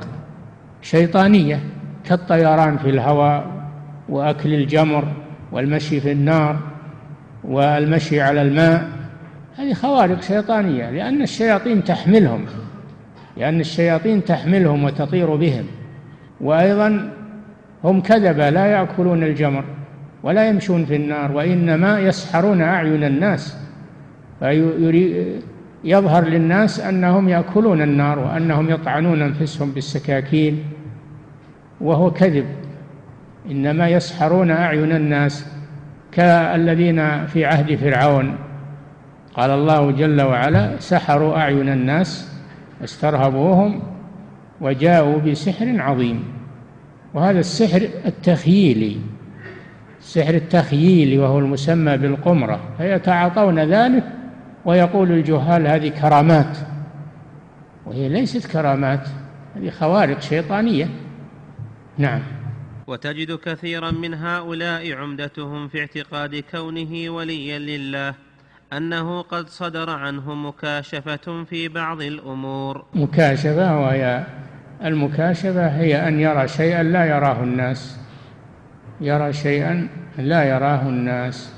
[0.82, 1.60] شيطانية
[2.06, 3.46] كالطيران في الهواء
[4.10, 5.08] وأكل الجمر
[5.52, 6.60] والمشي في النار
[7.44, 8.90] والمشي على الماء.
[9.58, 12.46] هذه خوارق شيطانية لأن الشياطين تحملهم.
[13.38, 15.66] لأن الشياطين تحملهم وتطير بهم.
[16.42, 17.10] وأيضا
[17.84, 19.64] هم كذبة لا يأكلون الجمر
[20.24, 23.58] ولا يمشون في النار وإنما يسحرون أعين الناس.
[25.84, 30.64] يظهر للناس أنهم يأكلون النار وأنهم يطعنون أنفسهم بالسكاكين
[31.82, 32.46] وهو كذب.
[33.52, 35.46] إنما يسحرون أعين الناس
[36.12, 38.36] كالذين في عهد فرعون.
[39.36, 42.33] قال الله جل وعلا سحروا أعين الناس
[42.84, 43.82] واسترهبوهم
[44.62, 46.24] وجاءوا بسحر عظيم.
[47.14, 48.98] وهذا السحر التخييلي
[50.00, 52.60] السحر التخييلي وهو المسمى بالقمرة.
[52.78, 54.04] فيتعاطون ذلك
[54.66, 56.58] ويقول الجهال هذه كرامات.
[57.86, 59.08] وهي ليست كرامات
[59.56, 60.90] هذه خوارق شيطانية.
[61.98, 62.22] نعم.
[62.88, 68.14] وتجد كثيرا من هؤلاء عمدتهم في اعتقاد كونه وليا لله.
[68.78, 72.86] أنه قد صدر عنه مكاشفة في بعض الأمور.
[72.94, 74.24] مكاشفة وهي
[74.86, 78.00] المكاشفة هي أن يرى شيئا لا يراه الناس.
[79.02, 81.54] يرى شيئا لا يراه الناس.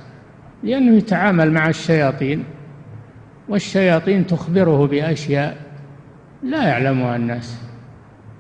[0.63, 2.43] لأنه يتعامل مع الشياطين
[3.49, 5.57] والشياطين تخبره بأشياء
[6.43, 7.61] لا يعلمها الناس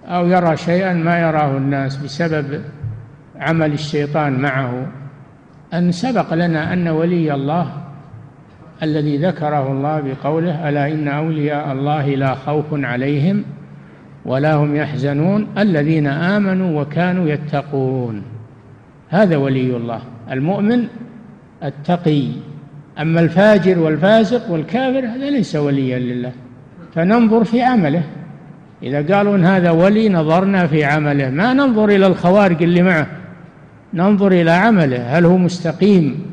[0.05, 2.61] أو يرى شيئا ما يراه الناس بسبب
[3.35, 4.87] عمل الشيطان معه.
[5.73, 7.84] أن سبق لنا أن ولي الله
[8.83, 13.43] الذي ذكره الله بقوله ألا إن أولياء الله لا خوف عليهم
[14.25, 18.23] ولا هم يحزنون الذين آمنوا وكانوا يتقون.
[19.09, 20.01] هذا ولي الله.
[20.31, 20.87] المؤمن
[21.63, 22.27] التقي.
[23.01, 26.31] أما الفاجر والفاسق والكافر هذا ليس وليا لله.
[26.95, 28.03] فننظر في عمله.
[28.83, 31.29] إذا قالوا إن هذا ولي نظرنا في عمله.
[31.29, 33.07] ما ننظر إلى الخوارق اللي معه.
[33.93, 35.17] ننظر إلى عمله.
[35.17, 36.25] هل هو مستقيم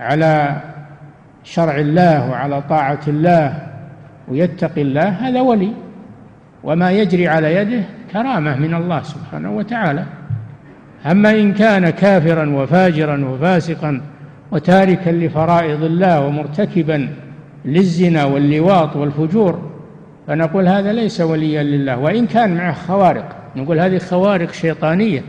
[0.00, 0.60] على
[1.44, 3.66] شرع الله وعلى طاعة الله
[4.28, 5.72] ويتقي الله هذا ولي.
[6.62, 7.82] وما يجري على يده
[8.12, 10.04] كرامة من الله سبحانه وتعالى.
[11.10, 14.00] أما إن كان كافرا وفاجرا وفاسقا
[14.52, 17.08] وتاركا لفرائض الله ومرتكبا
[17.64, 19.70] للزنا واللواط والفجور
[20.26, 21.98] فنقول هذا ليس وليا لله.
[21.98, 25.22] وإن كان معه خوارق نقول هذه خوارق شيطانية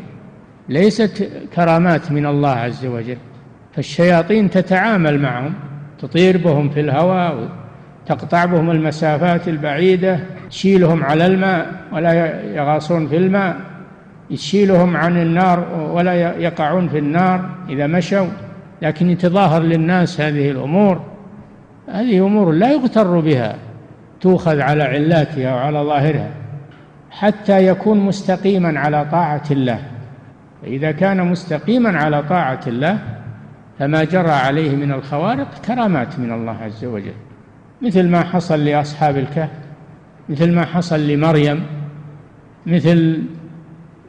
[0.70, 3.18] ليست كرامات من الله عز وجل.
[3.74, 5.54] فالشياطين تتعامل معهم.
[6.08, 7.50] تطير بهم في الهواء
[8.06, 13.56] تقطع بهم المسافات البعيدة تشيلهم على الماء ولا يغاصون في الماء
[14.30, 18.28] تشيلهم عن النار ولا يقعون في النار إذا مشوا.
[18.82, 21.02] لكن يتظاهر للناس هذه الأمور.
[21.90, 23.56] هذه أمور لا يغتر بها
[24.22, 26.30] تؤخذ على علاتها وعلى ظاهرها
[27.12, 29.80] حتى يكون مستقيما على طاعة الله.
[30.62, 33.00] فإذا كان مستقيما على طاعة الله
[33.80, 37.14] فما جرى عليه من الخوارق كرامات من الله عز وجل.
[37.82, 39.50] مثل ما حصل لأصحاب الكهف
[40.30, 41.66] مثل ما حصل لمريم
[42.66, 43.24] مثل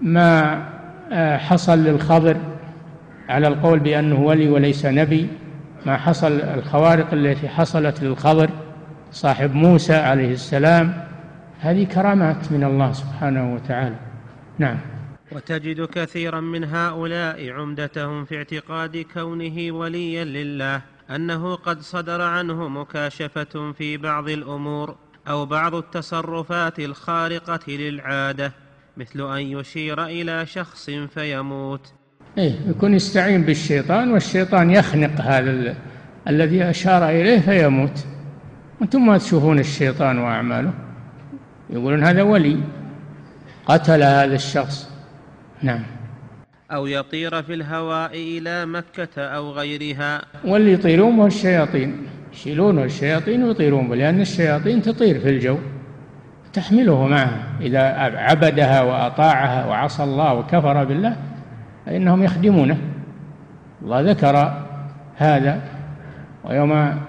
[0.02, 0.62] ما
[1.12, 2.36] آه، حصل للخضر
[3.28, 5.28] على القول بأنه ولي وليس نبي
[5.86, 8.50] ما حصل الخوارق التي حصلت للخضر
[9.12, 10.92] صاحب موسى عليه السلام.
[11.60, 13.94] هذه كرامات من الله سبحانه وتعالى.
[14.58, 14.76] نعم.
[15.32, 23.72] وتجد كثيرا من هؤلاء عمدتهم في اعتقاد كونه وليا لله أنه قد صدر عنه مكاشفة
[23.72, 24.96] في بعض الأمور
[25.28, 28.52] أو بعض التصرفات الخارقة للعادة
[28.96, 31.92] مثل أن يشير إلى شخص فيموت.
[32.38, 35.76] إيه يكون يستعين بالشيطان والشيطان يخنق هذا
[36.28, 38.06] الذي أشار إليه فيموت.
[38.82, 40.72] أنتم ما تشوفون الشيطان وأعماله.
[41.70, 42.60] يقولون هذا ولي.
[43.66, 44.95] قتل هذا الشخص.
[45.62, 45.82] نعم.
[46.72, 50.22] أو يطير في الهواء إلى مكة أو غيرها.
[50.44, 55.58] واللي يطيرون هو الشياطين يشيلونه الشياطين ويطيرون لأن الشياطين تطير في الجو.
[56.52, 57.80] تحمله معها إذا
[58.16, 61.16] عبدها وأطاعها وعصى الله وكفر بالله
[61.86, 62.78] فإنهم يخدمونه.
[63.82, 64.64] الله ذكر
[65.16, 65.62] هذا.
[66.44, 67.00] ويوم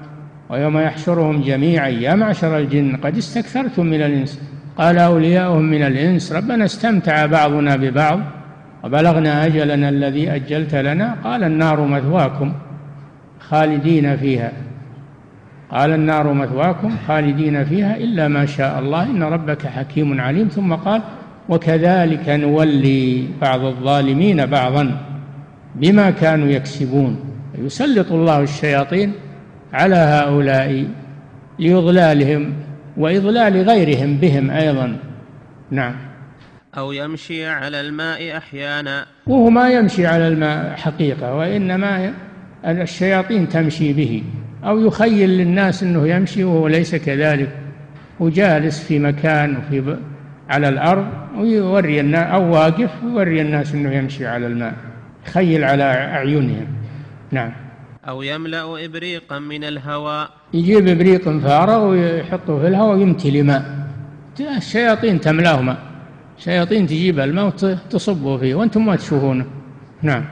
[0.50, 4.42] ويوم يحشرهم جميعا يا معشر الجن قد استكثرتم من الإنس.
[4.78, 8.20] قال أولياؤهم من الإنس ربنا استمتع بعضنا ببعض
[8.84, 11.16] وبلغنا أجلنا الذي أجلت لنا.
[11.24, 12.54] قال النار مثواكم
[13.40, 14.52] خالدين فيها.
[15.72, 19.04] قال النار مثواكم خالدين فيها إلا ما شاء الله.
[19.04, 20.48] إن ربك حكيم عليم.
[20.48, 21.02] ثم قال
[21.50, 24.98] وكذلك نولي بعض الظالمين بعضا
[25.76, 27.20] بما كانوا يكسبون.
[27.58, 29.14] يسلط الله الشياطين
[29.74, 30.86] على هؤلاء
[31.60, 32.54] لإضلالهم
[32.98, 34.98] وإضلال غيرهم بهم أيضا.
[35.72, 35.96] نعم.
[36.78, 39.06] أو يمشي على الماء أحيانا.
[39.28, 42.14] وهو ما يمشي على الماء حقيقة وإنما
[42.66, 44.24] الشياطين تمشي به.
[44.64, 47.50] أو يخيل للناس أنه يمشي وهو ليس كذلك.
[48.20, 49.98] وجالس في مكان وفي
[50.50, 54.74] على الأرض ويوري الناس أو واقف ويوري الناس أنه يمشي على الماء.
[55.28, 56.68] يخيل على أعينهم.
[57.32, 57.67] نعم.
[58.08, 60.30] أو يملأ إبريقا من الهواء.
[60.54, 63.88] يجيب إبريق فارغ ويحطه في الهواء ويمتلي ماء
[64.40, 65.78] الشياطين تملاه ماء
[66.38, 68.56] شياطين تجيب الماء وتصبه فيه.
[68.56, 69.46] وأنتم ما تشوفونه.
[70.02, 70.26] نعم.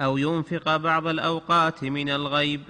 [0.00, 2.60] أو ينفق بعض الأوقات من الغيب.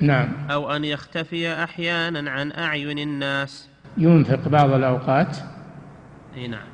[0.00, 0.28] نعم.
[0.50, 3.68] أو أن يختفي أحيانا عن أعين الناس.
[3.96, 5.36] ينفق بعض الأوقات
[6.48, 6.68] نعم.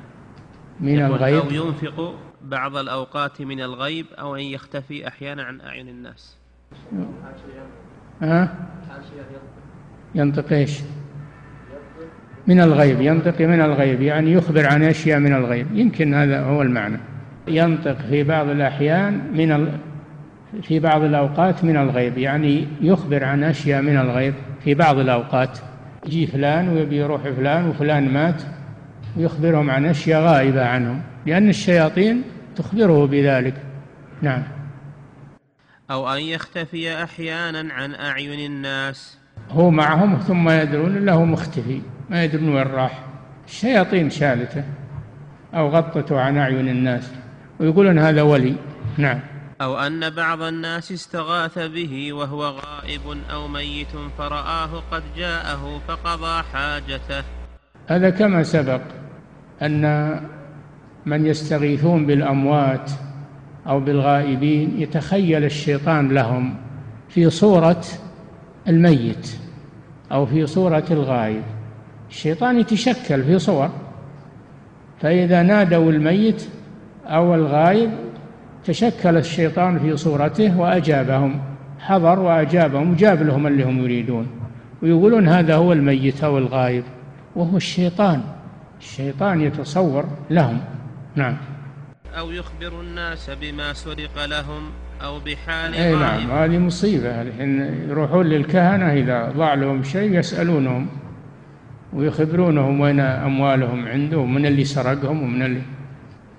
[0.79, 1.43] من الغيب.
[1.43, 2.15] أو ينفق
[2.45, 6.37] بعض الأوقات من الغيب أو أن يختفي أحيانا عن أعين الناس.
[8.21, 8.55] ها؟
[10.15, 10.79] ينطق إيش؟
[12.47, 15.67] من الغيب ينطق من الغيب يعني يخبر عن أشياء من الغيب.
[15.73, 16.97] يمكن هذا هو المعنى.
[17.47, 19.71] ينطق في بعض الأحيان من ال...
[20.61, 24.33] في بعض الأوقات من الغيب يعني يخبر عن أشياء من الغيب
[24.63, 25.59] في بعض الأوقات.
[26.05, 28.41] يجي فلان ويبي يروح فلان وفلان مات
[29.17, 31.01] ويخبرهم عن أشياء غائبة عنهم.
[31.25, 32.23] لأن الشياطين
[32.55, 33.53] تخبره بذلك.
[34.21, 34.43] نعم.
[35.91, 39.17] أو أن يختفي أحيانا عن أعين الناس.
[39.51, 41.81] هو معهم ثم يدرون أنه مختفي.
[42.09, 43.03] ما يدرون وين راح.
[43.47, 44.63] الشياطين شالته
[45.53, 47.11] أو غطته عن أعين الناس.
[47.59, 48.55] ويقولون هذا ولي.
[48.97, 49.19] نعم.
[49.61, 53.01] أو أن بعض الناس استغاث به وهو غائب
[53.31, 53.87] أو ميت
[54.17, 57.23] فرآه قد جاءه فقضى حاجته.
[57.87, 58.81] هذا كما سبق
[59.61, 59.85] أن
[61.05, 62.91] من يستغيثون بالأموات
[63.67, 66.55] أو بالغائبين يتخيل الشيطان لهم
[67.09, 67.83] في صورة
[68.67, 69.37] الميت
[70.11, 71.41] أو في صورة الغائب.
[72.09, 73.69] الشيطان يتشكل في صور
[75.01, 76.47] فإذا نادوا الميت
[77.05, 77.91] أو الغائب
[78.65, 81.39] تشكل الشيطان في صورته وأجابهم
[81.79, 84.27] حضر وأجابهم جاب لهم اللي هم يريدون
[84.83, 86.83] ويقولون هذا هو الميت أو الغائب
[87.35, 88.21] وهو الشيطان.
[88.79, 90.59] الشيطان يتصور لهم.
[91.15, 91.37] نعم.
[92.17, 94.71] أو يخبر الناس بما سرق لهم
[95.03, 96.31] أو بحال أي نعم.
[96.31, 97.21] هذه مصيبة.
[97.21, 97.59] الحين
[97.89, 100.87] يروحون للكهنة إذا ضاع لهم شيء يسألونهم
[101.93, 105.61] ويخبرونهم وين أموالهم عنده ومن اللي سرقهم ومن اللي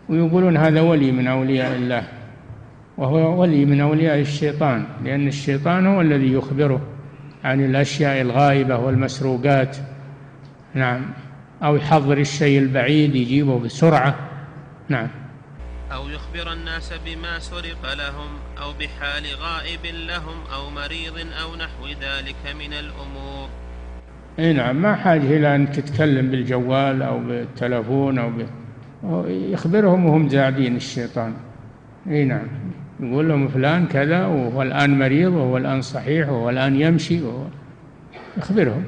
[0.09, 2.03] ويقولون هذا ولي من أولياء الله
[2.99, 6.81] وهو ولي من أولياء الشيطان لأن الشيطان هو الذي يخبره
[7.45, 9.77] عن الأشياء الغائبة والمسروقات.
[10.75, 11.03] نعم.
[11.63, 14.15] أو يحضر الشيء البعيد يجيبه بسرعة.
[14.89, 15.09] نعم.
[15.93, 18.31] أو يخبر الناس بما سرق لهم
[18.63, 23.49] أو بحال غائب لهم أو مريض أو نحو ذلك من الأمور.
[24.39, 28.47] إي نعم ما حاجة إلى أن تتكلم بالجوال أو بالتلفون أو ب...
[29.29, 31.35] يخبرهم وهم زاعدين الشيطان.
[32.11, 32.47] إي نعم
[33.01, 37.45] يقول لهم فلان كذا وهو الآن مريض وهو الآن صحيح وهو الآن يمشي وهو
[38.37, 38.85] يخبرهم.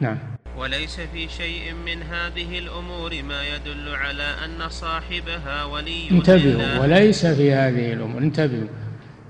[0.00, 0.35] نعم.
[0.56, 7.52] وليس في شيء من هذه الأمور ما يدل على أن صاحبها ولي انتبهوا وليس في
[7.52, 8.22] هذه الأمور.
[8.22, 8.68] انتبهوا.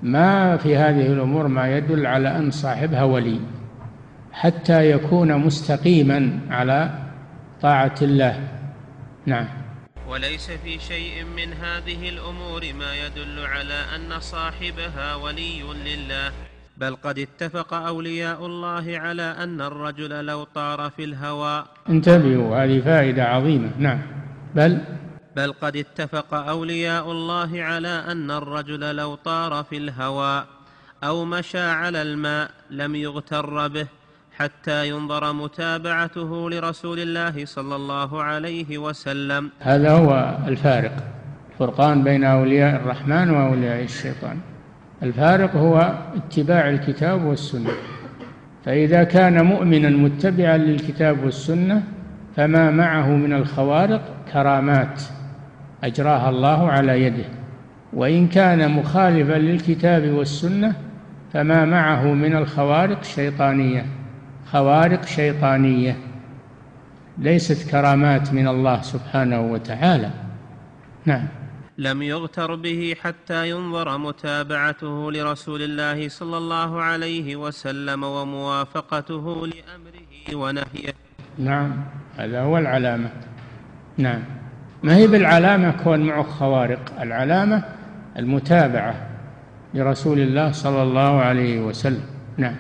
[0.03, 3.41] ما في هذه الأمور ما يدل على أن صاحبها ولي
[4.33, 6.91] حتى يكون مستقيما على
[7.63, 8.49] طاعة الله.
[9.27, 9.49] نعم.
[10.09, 16.33] وليس في شيء من هذه الأمور ما يدل على أن صاحبها ولي لله.
[16.77, 23.25] بل قد اتفق أولياء الله على أن الرجل لو طار في الهواء انتبهوا هذه فائدة
[23.25, 23.71] عظيمة.
[23.79, 24.03] نعم.
[24.55, 24.81] بل؟
[25.37, 30.47] بل قد اتفق أولياء الله على أن الرجل لو طار في الهواء
[31.05, 33.87] أو مشى على الماء لم يغتر به
[34.37, 39.51] حتى ينظر متابعته لرسول الله صلى الله عليه وسلم.
[39.61, 40.93] هذا هو الفارق
[41.59, 44.41] فرقان بين أولياء الرحمن وأولياء الشيطان.
[45.03, 47.71] الفارق هو اتباع الكتاب والسنة.
[48.65, 51.83] فإذا كان مؤمنا متبعا للكتاب والسنة
[52.37, 55.03] فما معه من الخوارق كرامات
[55.85, 57.25] أجراها الله على يده.
[57.93, 60.73] وإن كان مخالفا للكتاب والسنة
[61.33, 63.87] فما معه من الخوارق شيطانية.
[64.47, 65.97] خوارق شيطانية.
[67.19, 70.11] ليست كرامات من الله سبحانه وتعالى.
[71.05, 71.27] نعم.
[71.79, 80.95] لم يغتر به حتى ينظر متابعته لرسول الله صلى الله عليه وسلم وموافقته لأمره ونهيه.
[81.39, 81.85] نعم
[82.17, 83.11] هذا هو العلامة.
[83.99, 84.23] نعم.
[84.83, 87.01] ما هي بالعلامة؟ كون معه خوارق.
[87.01, 87.65] العلامة
[88.17, 89.09] المتابعة
[89.75, 92.05] لرسول الله صلى الله عليه وسلم.
[92.37, 92.57] نعم.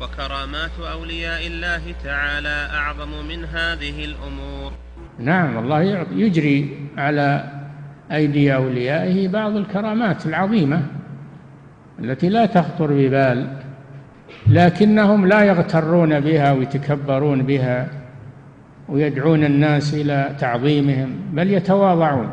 [0.00, 4.72] وكرامات أولياء الله تعالى أعظم من هذه الأمور.
[5.18, 5.82] نعم الله
[6.12, 7.59] يجري على
[8.12, 10.82] أيدي أوليائه بعض الكرامات العظيمة
[11.98, 13.56] التي لا تخطر ببال
[14.46, 17.88] لكنهم لا يغترون بها ويتكبرون بها
[18.88, 22.30] ويدعون الناس إلى تعظيمهم بل يتواضعون.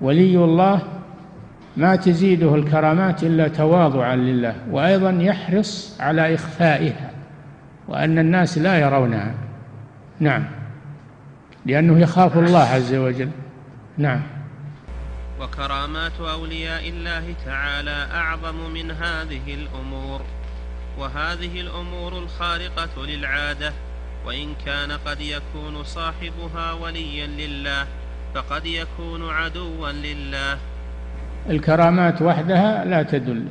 [0.00, 0.82] ولي الله
[1.76, 7.10] ما تزيده الكرامات إلا تواضعا لله وأيضا يحرص على إخفائها
[7.88, 9.34] وأن الناس لا يرونها.
[10.20, 10.44] نعم.
[11.66, 13.28] لأنه يخاف الله عز وجل.
[13.98, 14.20] نعم.
[15.40, 20.20] وكرامات أولياء الله تعالى أعظم من هذه الأمور
[20.98, 23.72] وهذه الأمور الخارقة للعادة
[24.26, 27.86] وإن كان قد يكون صاحبها وليا لله
[28.34, 30.58] فقد يكون عدوا لله.
[31.50, 33.44] الكرامات وحدها لا تدل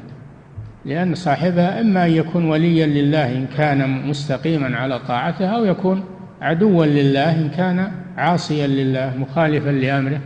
[0.86, 6.06] لأن صاحبها إما أن يكون وليا لله إن كان مستقيما على طاعته أو يكون
[6.42, 10.22] عدوا لله إن كان عاصيا لله مخالفا لأمره.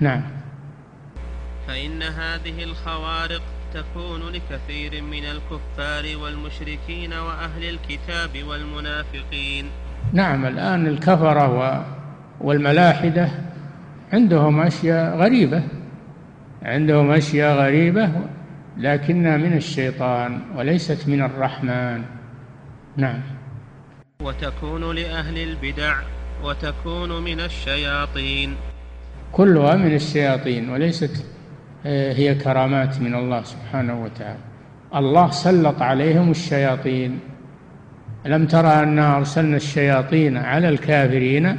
[0.00, 0.37] نعم.
[1.68, 3.42] فإن هذه الخوارق
[3.74, 9.66] تكون لكثير من الكفار والمشركين وأهل الكتاب والمنافقين.
[10.12, 11.86] نعم الآن الكفرة
[12.40, 13.28] والملاحدة
[14.12, 15.62] عندهم أشياء غريبة
[16.62, 18.10] عندهم أشياء غريبة
[18.76, 22.02] لكنها من الشيطان وليست من الرحمن.
[22.96, 23.20] نعم.
[24.22, 25.96] وتكون لأهل البدع
[26.44, 28.56] وتكون من الشياطين.
[29.32, 31.37] كلها من الشياطين وليست
[31.84, 34.38] هي كرامات من الله سبحانه وتعالى.
[34.94, 37.18] الله سلط عليهم الشياطين.
[38.26, 41.56] ألم ترى أنا أرسلنا الشياطين على الكافرين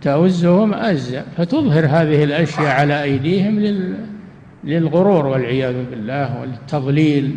[0.00, 3.96] تؤزهم أزا؟ فتظهر هذه الأشياء على أيديهم لل
[4.64, 7.36] للغرور والعياذ بالله والتضليل.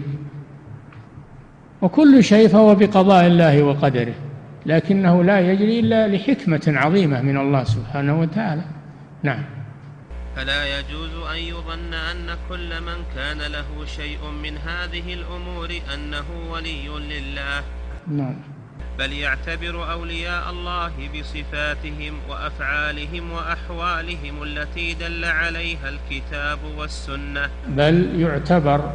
[1.82, 4.14] وكل شيء فهو بقضاء الله وقدره.
[4.66, 8.62] لكنه لا يجري إلا لحكمة عظيمة من الله سبحانه وتعالى.
[9.24, 9.44] نعم.
[10.36, 16.88] فلا يجوز أن يظن أن كل من كان له شيء من هذه الأمور أنه ولي
[16.88, 17.64] لله.
[18.08, 18.36] نعم.
[19.00, 27.50] بل يعتبر أولياء الله بصفاتهم وأفعالهم وأحوالهم التي دل عليها الكتاب والسنة.
[27.68, 28.94] بل يعتبر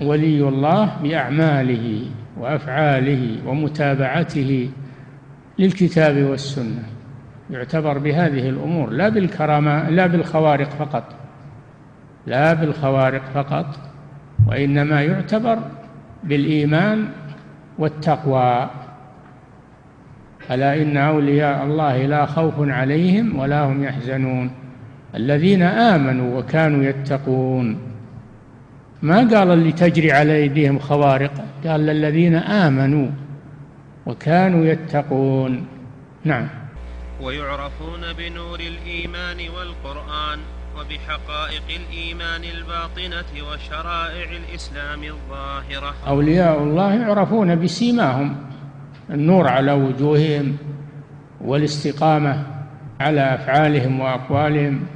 [0.00, 4.70] ولي الله بأعماله وأفعاله ومتابعته
[5.58, 6.95] للكتاب والسنة.
[7.50, 11.04] يعتبر بهذه الأمور لا بالكرامة لا بالخوارق فقط.
[12.26, 13.66] لا بالخوارق فقط
[14.46, 15.58] وإنما يعتبر
[16.24, 17.08] بالإيمان
[17.78, 18.70] والتقوى.
[20.50, 24.50] ألا إن أولياء الله لا خوف عليهم ولا هم يحزنون.
[25.14, 27.78] الذين آمنوا وكانوا يتقون.
[29.02, 31.32] ما قال اللي تجري على أيديهم خوارق؟
[31.66, 33.08] قال الذين آمنوا
[34.06, 35.66] وكانوا يتقون.
[36.24, 36.48] نعم.
[37.22, 40.38] ويعرفون بنور الإيمان والقرآن
[40.76, 45.94] وبحقائق الإيمان الباطنة وشرائع الإسلام الظاهرة.
[46.08, 48.36] أولياء الله يعرفون بسيماهم
[49.10, 50.56] النور على وجوههم
[51.40, 52.46] والاستقامة
[53.00, 54.86] على أفعالهم وأقوالهم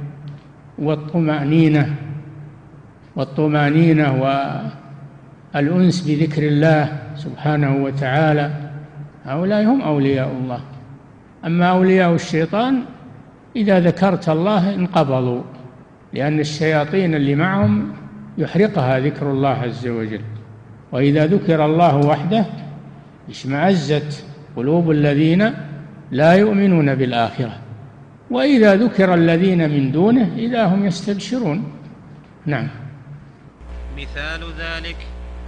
[0.79, 1.95] والطمأنينة
[3.15, 4.21] والطمأنينة
[5.53, 8.51] والأنس بذكر الله سبحانه وتعالى.
[9.25, 10.61] هؤلاء هم أولياء الله.
[11.45, 12.83] أما أولياء الشيطان
[13.55, 15.41] إذا ذكرت الله انقبضوا
[16.13, 17.93] لأن الشياطين اللي معهم
[18.37, 20.21] يحرقها ذكر الله عز وجل.
[20.91, 22.45] وإذا ذكر الله وحده
[23.29, 24.25] اشمأزت
[24.55, 25.53] قلوب الذين
[26.11, 27.57] لا يؤمنون بالآخرة.
[28.31, 31.63] وإذا ذكر الذين من دونه إذا هم يستبشرون.
[32.45, 32.67] نعم.
[33.97, 34.97] مثال ذلك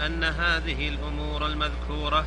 [0.05, 2.25] أن هذه الأمور المذكورة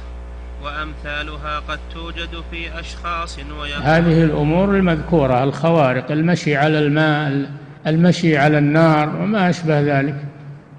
[0.63, 7.51] وأمثالها قد توجد في أشخاص ويكون هذه الأمور المذكورة الخوارق المشي على الماء
[7.87, 10.17] المشي على النار وما أشبه ذلك.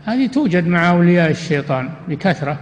[0.05, 2.59] هذه توجد مع أولياء الشيطان بكثرة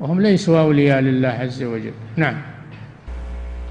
[0.00, 1.92] وهم ليسوا أولياء لله عز وجل.
[2.16, 2.42] نعم.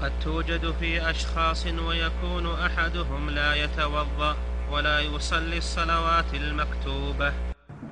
[0.02, 4.36] قد توجد في أشخاص ويكون أحدهم لا يتوضأ
[4.72, 7.32] ولا يصلي الصلوات المكتوبة.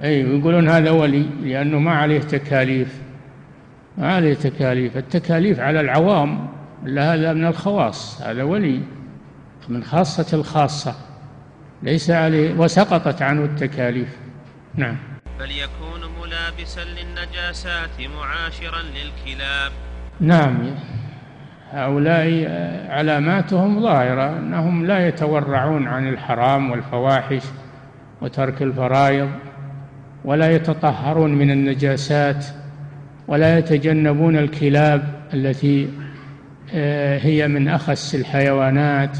[0.02, 2.88] أي يقولون هذا ولي لأنه ما عليه تكاليف.
[3.98, 4.96] ما عليه تكاليف.
[4.96, 6.48] التكاليف على العوام
[6.86, 8.80] إلا هذا من الخواص هذا ولي
[9.68, 10.94] من خاصة الخاصة
[11.82, 14.08] ليس عليه وسقطت عنه التكاليف.
[14.74, 14.96] نعم.
[15.40, 19.72] بل يكون ملابسا للنجاسات معاشرا للكلاب.
[20.20, 20.74] نعم.
[21.70, 22.26] هؤلاء
[22.90, 27.42] علاماتهم ظاهرة أنهم لا يتورعون عن الحرام والفواحش
[28.20, 29.30] وترك الفرائض
[30.24, 32.46] ولا يتطهرون من النجاسات.
[33.28, 35.02] ولا يتجنبون الكلاب
[35.34, 35.88] التي
[36.74, 39.18] آه، هي من أخس الحيوانات.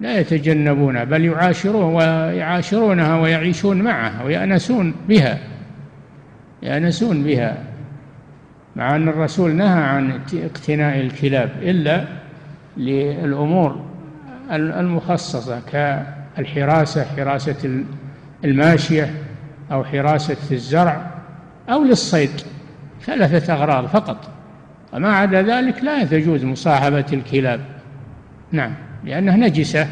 [0.00, 5.38] لا يتجنبونها بل يعاشرون ويعاشرونها ويعيشون معها ويأنسون بها
[6.62, 7.56] يأنسون بها
[8.76, 12.04] مع أن الرسول نهى عن اقتناء الكلاب إلا
[12.76, 13.84] للأمور
[14.50, 17.82] المخصصة كالحراسة حراسة
[18.44, 19.14] الماشية
[19.72, 21.10] أو حراسة الزرع
[21.68, 22.30] أو للصيد.
[23.02, 24.30] ثلاثة أغراض فقط.
[24.92, 27.60] وما عدا ذلك لا تجوز مصاحبة الكلاب.
[28.52, 28.74] نعم
[29.04, 29.88] لأنها نجسة.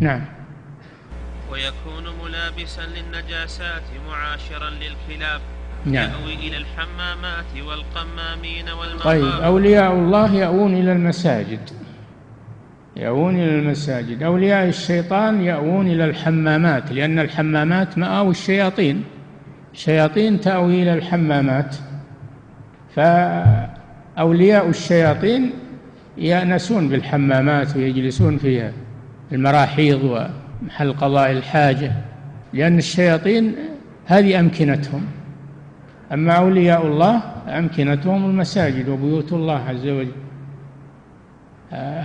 [0.00, 0.20] نعم.
[1.50, 5.40] ويكون ملابسا للنجاسات معاشرا للكلاب
[5.84, 6.10] نعم.
[6.10, 9.04] يأوي إلى الحمامات والقمامين والمقابر.
[9.04, 11.70] طيب أولياء الله يأوون إلى المساجد.
[12.96, 14.22] يأوون إلى المساجد.
[14.22, 19.04] أولياء الشيطان يأوون إلى الحمامات لأن الحمامات مآوي الشياطين.
[19.72, 21.76] الشياطين تأوي إلى الحمامات.
[22.94, 25.50] فأولياء الشياطين
[26.18, 28.72] يأنسون بالحمامات ويجلسون فيها
[29.32, 31.92] المراحيض ومحل قضاء الحاجة
[32.52, 33.54] لأن الشياطين
[34.06, 35.06] هذه أمكنتهم.
[36.12, 40.12] أما أولياء الله أمكنتهم المساجد وبيوت الله عز وجل.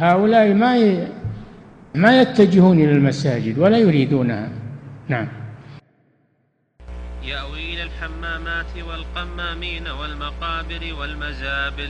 [0.04, 1.08] هؤلاء ما ي...
[1.96, 4.50] ما يتجهون إلى المساجد ولا يريدونها.
[5.08, 5.28] نعم.
[7.24, 7.67] يأوي
[7.98, 11.90] الحمامات والقمامين والمقابر والمزابل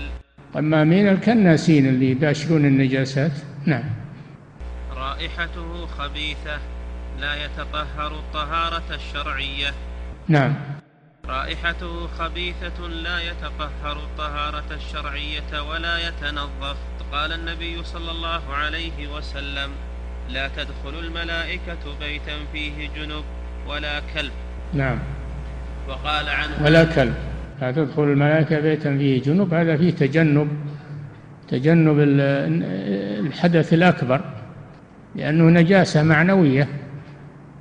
[0.53, 3.31] قمامين الكناسين اللي يباشرون النجاسات.
[3.65, 3.83] نعم.
[4.95, 6.59] رائحته خبيثة
[7.19, 9.73] لا يتطهر الطهارة الشرعية.
[10.27, 10.55] نعم.
[11.25, 16.77] رائحته خبيثة لا يتطهر الطهارة الشرعية ولا يتنظف.
[17.11, 19.71] قال النبي صلى الله عليه وسلم
[20.29, 23.23] لا تدخل الملائكة بيتا فيه جنب
[23.67, 24.31] ولا كلب.
[24.73, 24.99] نعم.
[25.87, 27.13] وقال عنه ولا كلب.
[27.61, 29.53] لا تدخل الملائكة بيتا فيه جنب.
[29.53, 30.47] هذا فيه تجنب
[31.47, 34.21] تجنب الحدث الأكبر
[35.15, 36.67] لأنه نجاسة معنوية.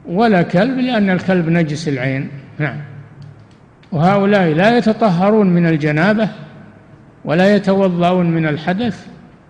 [0.06, 2.28] ولا كلب لأن الكلب نجس العين.
[2.58, 2.76] نعم.
[3.92, 6.28] وهؤلاء لا يتطهرون من الجنابة
[7.24, 9.06] ولا يتوضأون من الحدث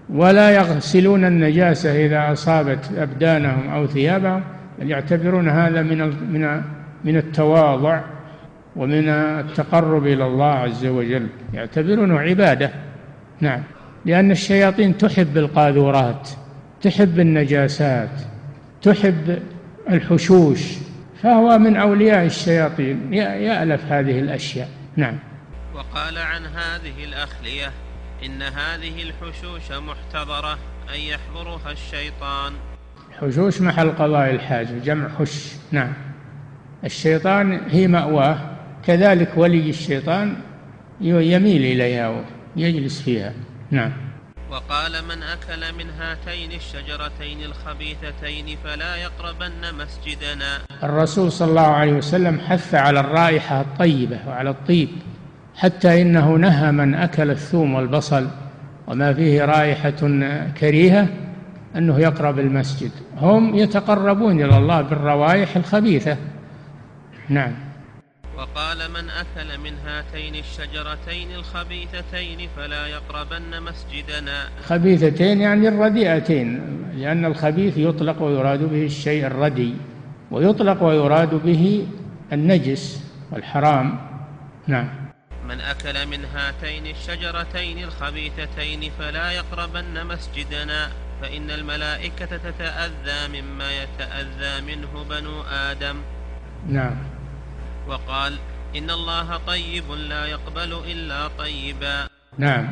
[0.09, 4.43] ولا يغسلون النجاسة إذا أصابت أبدانهم أو ثيابهم
[4.79, 5.99] بل يعتبرون هذا من
[6.33, 6.63] من
[7.05, 8.01] من التواضع.
[8.77, 11.27] ومن التقرب إلى الله عز وجل.
[11.55, 12.71] يعتبرونه عبادة.
[13.41, 13.63] نعم.
[14.05, 16.31] لأن الشياطين تحب القاذورات
[16.83, 18.11] تحب النجاسات
[18.83, 19.43] تحب
[19.91, 20.61] الحشوش.
[21.23, 23.13] فهو من أولياء الشياطين.
[23.13, 24.69] يألف هذه الأشياء.
[24.97, 25.19] نعم.
[25.75, 27.71] وقال عن هذه الأخلية
[28.27, 30.59] إن هذه الحشوش محتضرة
[30.95, 32.53] أن يحضرها الشيطان.
[33.21, 35.53] حشوش محل قضاء الحاجة جمع حش.
[35.73, 35.93] نعم.
[36.85, 38.56] الشيطان هي مأواه.
[38.87, 40.37] كذلك ولي الشيطان
[41.01, 42.23] يميل إليها
[42.57, 43.33] ويجلس فيها.
[43.71, 43.93] نعم.
[44.51, 50.59] وقال من أكل من هاتين الشجرتين الخبيثتين فلا يقربن مسجدنا.
[50.83, 54.89] الرسول صلى الله عليه وسلم حث على الرائحة الطيبة وعلى الطيب
[55.57, 58.29] حتى إنه نهى من أكل الثوم والبصل
[58.87, 60.01] وما فيه رائحة
[60.61, 61.09] كريهة
[61.77, 62.91] أنه يقرب المسجد.
[63.17, 66.17] هم يتقربون إلى الله بالروائح الخبيثة.
[67.29, 67.66] نعم.
[68.37, 74.49] وقال من أكل من هاتين الشجرتين الخبيثتين فلا يقربن مسجدنا.
[74.69, 76.61] خبيثتين يعني الرديئتين
[76.97, 79.75] لأن الخبيث يطلق ويراد به الشيء الردي
[80.31, 81.87] ويطلق ويراد به
[82.33, 83.99] النجس والحرام.
[84.67, 84.89] نعم.
[85.49, 90.89] من أكل من هاتين الشجرتين الخبيثتين فلا يقربن مسجدنا.
[91.23, 95.97] فإن الملائكة تتأذى مما يتأذى منه بنو آدم.
[96.69, 97.16] نعم.
[97.89, 98.33] وقال
[98.77, 102.09] إن الله طيب لا يقبل إلا طيبا.
[102.39, 102.69] نعم.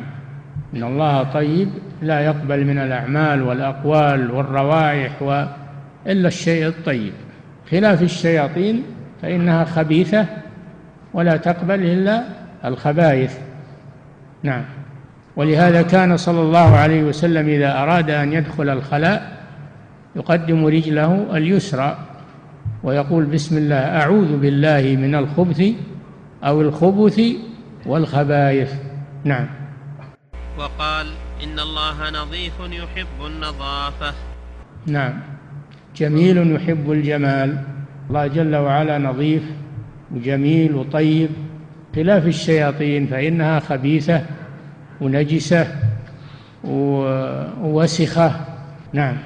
[0.73, 1.69] إن الله طيب
[2.01, 5.45] لا يقبل من الأعمال والأقوال والروائح و
[6.07, 7.13] إلا الشيء الطيب.
[7.71, 8.83] خلاف الشياطين
[9.21, 10.25] فإنها خبيثة
[11.13, 12.23] ولا تقبل إلا
[12.65, 13.37] الخبائث.
[14.43, 14.65] نعم.
[15.35, 19.31] ولهذا كان صلى الله عليه وسلم إذا أراد أن يدخل الخلاء
[20.15, 21.97] يقدم رجله اليسرى.
[22.85, 25.61] ويقول بسم الله أعوذ بالله من الخبث
[26.43, 27.21] أو الخبث
[27.85, 28.73] والخبائث.
[29.23, 29.47] نعم.
[30.57, 31.07] وقال
[31.43, 34.13] إن الله نظيف يحب النظافة.
[34.87, 35.13] نعم.
[35.95, 37.57] جميل يحب الجمال.
[38.09, 39.43] الله جل وعلا نظيف
[40.11, 41.29] وجميل وطيب.
[41.95, 44.21] خلاف الشياطين فإنها خبيثة
[45.01, 45.67] ونجسة
[46.63, 48.31] ووسخة.
[48.93, 49.17] نعم.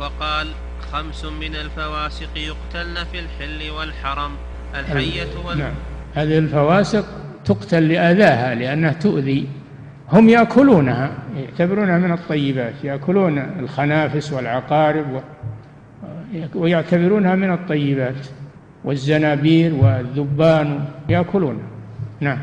[0.00, 0.46] وقال
[0.94, 4.30] خمس من الفواسق يقتلن في الحل والحرم.
[4.74, 5.58] الحية وال...
[5.58, 5.72] نعم
[6.14, 7.04] هذه الفواسق
[7.44, 9.48] تقتل لأذاها لأنها تؤذي.
[10.12, 15.20] هم يأكلونها يعتبرونها من الطيبات يأكلون الخنافس والعقارب و...
[16.54, 18.26] ويعتبرونها من الطيبات.
[18.84, 21.68] والزنابير والذبان يأكلونها.
[22.20, 22.38] نعم.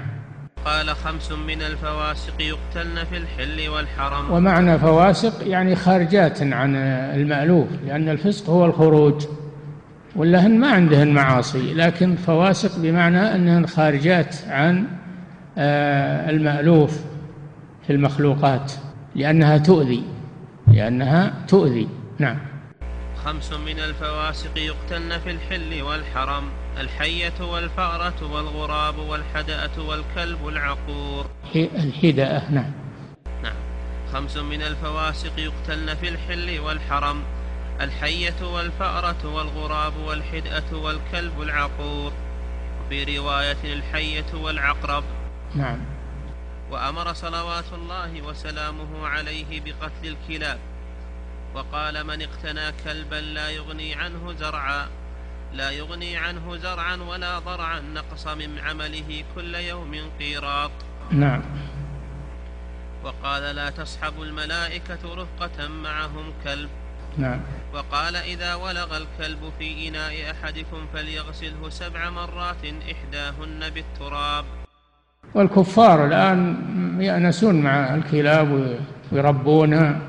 [0.66, 4.32] قال خمس من الفواسق يقتلن في الحل والحرم.
[4.32, 6.76] ومعنى فواسق يعني خارجات عن
[7.16, 9.26] المألوف لأن الفسق هو الخروج
[10.16, 14.88] واللهن ما عندهن معاصي لكن فواسق بمعنى أنهن خارجات عن
[15.58, 17.00] آه، المألوف
[17.88, 18.72] في المخلوقات
[19.16, 20.04] لأنها تؤذي
[20.68, 21.88] لأنها تؤذي.
[22.20, 22.38] نعم.
[23.26, 26.44] خمس من الفواسق يقتلن في الحل والحرم.
[26.78, 31.26] الحية والفأرة والغراب والحدأة والكلب العقور.
[31.56, 32.72] الحدأة نعم.
[33.44, 33.56] نعم.
[34.14, 37.24] خمس من الفواسق يقتلن في الحل والحرم.
[37.82, 42.14] الحية والفأرة والغراب والحدأة والكلب العقور.
[42.90, 45.04] في رواية الحية والعقرب.
[45.56, 45.80] نعم.
[46.72, 50.60] وأمر صلوات الله وسلامه عليه بقتل الكلاب.
[51.56, 54.88] وقال من اقتنى كلبا لا يغني عنه زرعا.
[55.54, 60.72] لا يغني عنه زرعا ولا ضرعا نقص من عمله كل يوم قيراط.
[61.12, 61.42] نعم.
[63.04, 66.70] وقال لا تصحب الملائكة رفقة معهم كلب.
[67.18, 67.40] نعم.
[67.74, 74.46] وقال إذا ولغ الكلب في إناء أحدكم فليغسله سبع مرات إحداهن بالتراب.
[75.36, 76.58] والكفار الآن
[77.02, 78.78] يأنسون مع الكلاب
[79.12, 80.02] ويربونها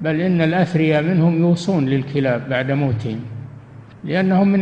[0.00, 3.35] بل إن الأثرياء منهم يوصون للكلاب بعد موتهم.
[4.06, 4.60] لأنهم من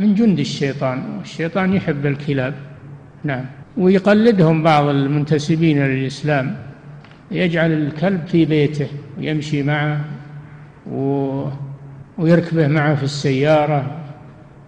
[0.00, 2.54] من جند الشيطان والشيطان يحب الكلاب.
[3.24, 3.44] نعم.
[3.76, 6.56] ويقلدهم بعض المنتسبين للإسلام.
[7.30, 8.86] يجعل الكلب في بيته
[9.18, 10.04] ويمشي معه
[10.90, 11.44] و...
[12.18, 13.96] ويركبه معه في السيارة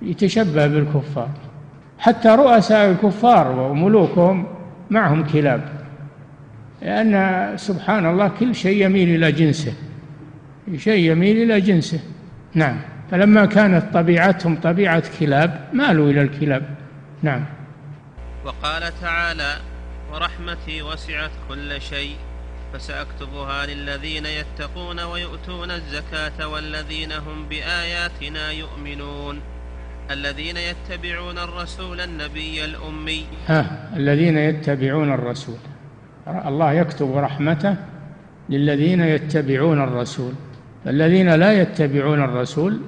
[0.03, 1.31] يتشبه بالكفار.
[1.99, 4.47] حتى رؤساء الكفار وملوكهم
[4.91, 5.69] معهم كلاب.
[6.83, 9.73] لأن سبحان الله كل شيء يميل إلى جنسه.
[10.77, 12.01] شيء يميل إلى جنسه.
[12.55, 12.77] نعم.
[13.11, 16.63] فلما كانت طبيعتهم طبيعة كلاب مالوا إلى الكلاب.
[17.23, 17.45] نعم.
[18.45, 19.53] وقال تعالى
[20.13, 22.17] ورحمتي وسعت كل شيء
[22.73, 29.41] فسأكتبها للذين يتقون ويؤتون الزكاة والذين هم بآياتنا يؤمنون.
[30.11, 33.25] الذين يتبعون الرسول النبي الأمي.
[33.49, 35.59] ها الذين يتبعون الرسول.
[36.27, 37.77] الله يكتب رحمته
[38.49, 40.33] للذين يتبعون الرسول.
[40.87, 42.81] الذين لا يتبعون الرسول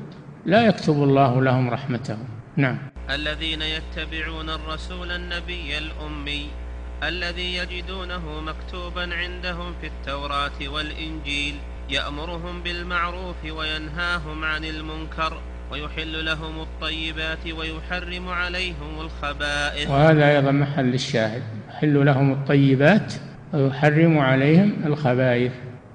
[0.46, 2.16] لا يكتب الله لهم رحمته.
[2.56, 2.78] نعم.
[3.10, 6.46] الذين يتبعون الرسول النبي الأمي
[7.02, 11.54] الذي يجدونه مكتوبا عندهم في التوراة والإنجيل
[11.90, 15.40] يأمرهم بالمعروف وينهاهم عن المنكر
[15.72, 19.90] ويحل لهم الطيبات ويحرم عليهم الخبائث.
[19.90, 21.42] وهذا أيضا محل الشاهد.
[21.68, 23.14] يحل لهم الطيبات
[23.52, 25.52] ويحرم عليهم الخبائث.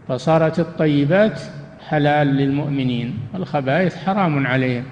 [0.08, 1.42] فصارت الطيبات
[1.94, 3.20] حلال للمؤمنين.
[3.34, 4.84] والخبائث حرام عليهم.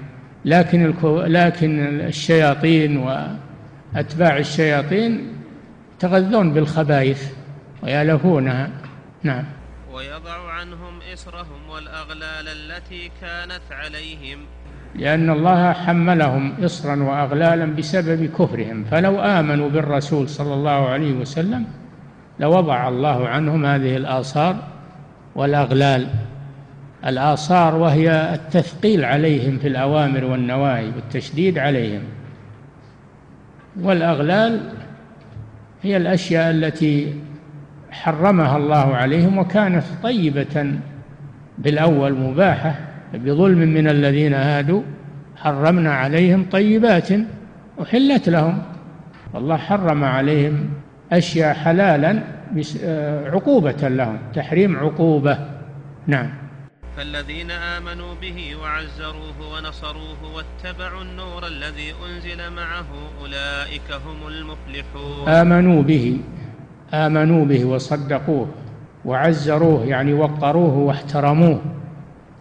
[0.45, 1.21] لكن الكو...
[1.21, 5.27] لكن الشياطين وأتباع الشياطين
[5.95, 7.33] يتغذون بالخبائث
[7.83, 8.69] ويألفونها
[9.23, 9.43] نعم.
[9.93, 14.39] ويضع عنهم إسرهم والأغلال التي كانت عليهم.
[14.95, 18.83] لأن الله حملهم إصرا وأغلالا بسبب كفرهم.
[18.83, 21.65] فلو آمنوا بالرسول صلى الله عليه وسلم
[22.39, 24.55] لوضع الله عنهم هذه الآثار
[25.35, 26.07] والأغلال.
[27.05, 32.01] الآثار وهي التثقيل عليهم في الأوامر والنواهي والتشديد عليهم.
[33.81, 34.59] والأغلال
[35.83, 37.13] هي الأشياء التي
[37.91, 40.73] حرمها الله عليهم وكانت طيبة
[41.57, 42.75] بالأول مباحة
[43.13, 44.81] بظلم من الذين هادوا
[45.35, 47.09] حرمنا عليهم طيبات
[47.81, 48.61] أحلت لهم.
[49.33, 50.69] والله حرم عليهم
[51.11, 52.19] أشياء حلالا
[53.25, 55.37] عقوبة لهم تحريم عقوبة.
[56.07, 56.40] نعم.
[56.97, 62.85] فالذين آمنوا به وعزروه ونصروه واتبعوا النور الذي أنزل معه
[63.21, 65.29] أولئك هم المفلحون.
[65.29, 66.19] آمنوا به
[66.93, 68.47] آمنوا به وصدقوه
[69.05, 71.61] وعزروه يعني وقروه واحترموه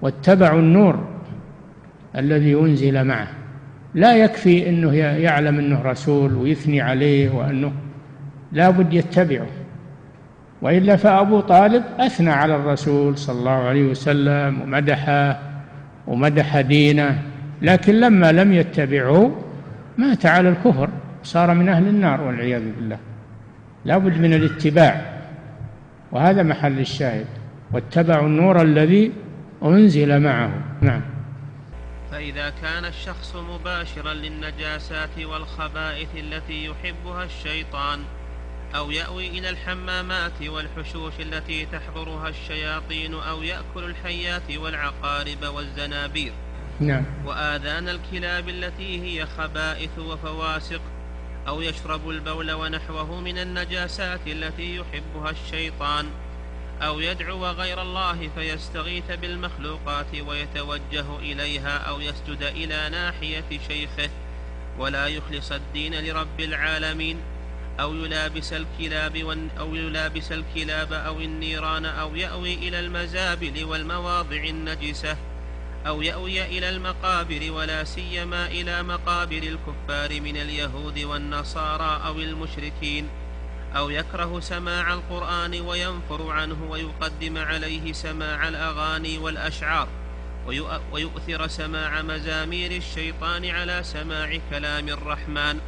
[0.03, 1.09] واتبعوا النور
[2.17, 3.29] الذي أنزل معه.
[3.95, 7.73] لا يكفي أنه يعلم أنه رسول ويثني عليه وأنه
[8.53, 9.47] لا بد يتبعه.
[10.63, 15.41] وإلا فأبو طالب أثنى على الرسول صلى الله عليه وسلم ومدحه
[16.07, 17.23] ومدح دينه
[17.63, 19.37] لكن لما لم يتبعه
[19.99, 20.89] مات على الكفر
[21.23, 22.99] صار من أهل النار والعياذ بالله.
[23.85, 25.21] لا بد من الاتباع
[26.13, 27.27] وهذا محل الشاهد.
[27.73, 29.13] واتبعوا النور الذي
[29.63, 30.51] أنزل معه.
[30.81, 31.01] نعم.
[32.11, 37.99] فإذا كان الشخص مباشرا للنجاسات والخبائث التي يحبها الشيطان
[38.75, 46.33] أو يأوي إلى الحمامات والحشوش التي تحضرها الشياطين أو يأكل الحيات والعقارب والزنابير.
[46.81, 47.05] نعم.
[47.27, 50.81] وآذان الكلاب التي هي خبائث وفواسق
[51.49, 56.07] أو يشرب البول ونحوه من النجاسات التي يحبها الشيطان
[56.83, 64.11] أو يدعو غير الله فيستغيث بالمخلوقات ويتوجه إليها أو يسجد إلى ناحية شيخه
[64.79, 67.17] ولا يخلص الدين لرب العالمين.
[67.81, 75.17] أو يلابس الكلاب أو يلابس الكلاب أو النيران أو يأوي إلى المزابل والمواضع النجسة
[75.87, 83.09] أو يأوي إلى المقابر ولا سيما إلى مقابر الكفار من اليهود والنصارى أو المشركين
[83.77, 89.89] أو يكره سماع القرآن وينفر عنه ويقدم عليه سماع الأغاني والأشعار
[90.93, 95.61] ويؤثر سماع مزامير الشيطان على سماع كلام الرحمن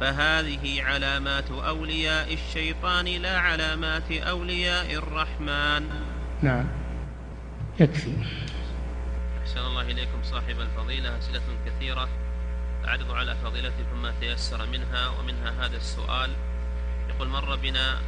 [0.00, 5.90] فهذه علامات أولياء الشيطان لا علامات أولياء الرحمن.
[6.42, 6.68] نعم.
[7.80, 8.12] يكفي.
[9.42, 11.18] أحسن الله إليكم صاحب الفضيلة.
[11.18, 12.08] أسئلة كثيرة.
[12.88, 16.30] أعرض على فضيلتكم ما تيسر منها ومنها هذا السؤال.
[17.08, 17.98] يقول مر بنا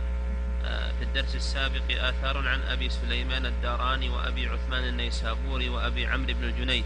[0.65, 6.45] آه، في الدرس السابق آثار عن أبي سليمان الداراني وأبي عثمان النيسابوري وأبي عمرو بن
[6.45, 6.85] الجنيد.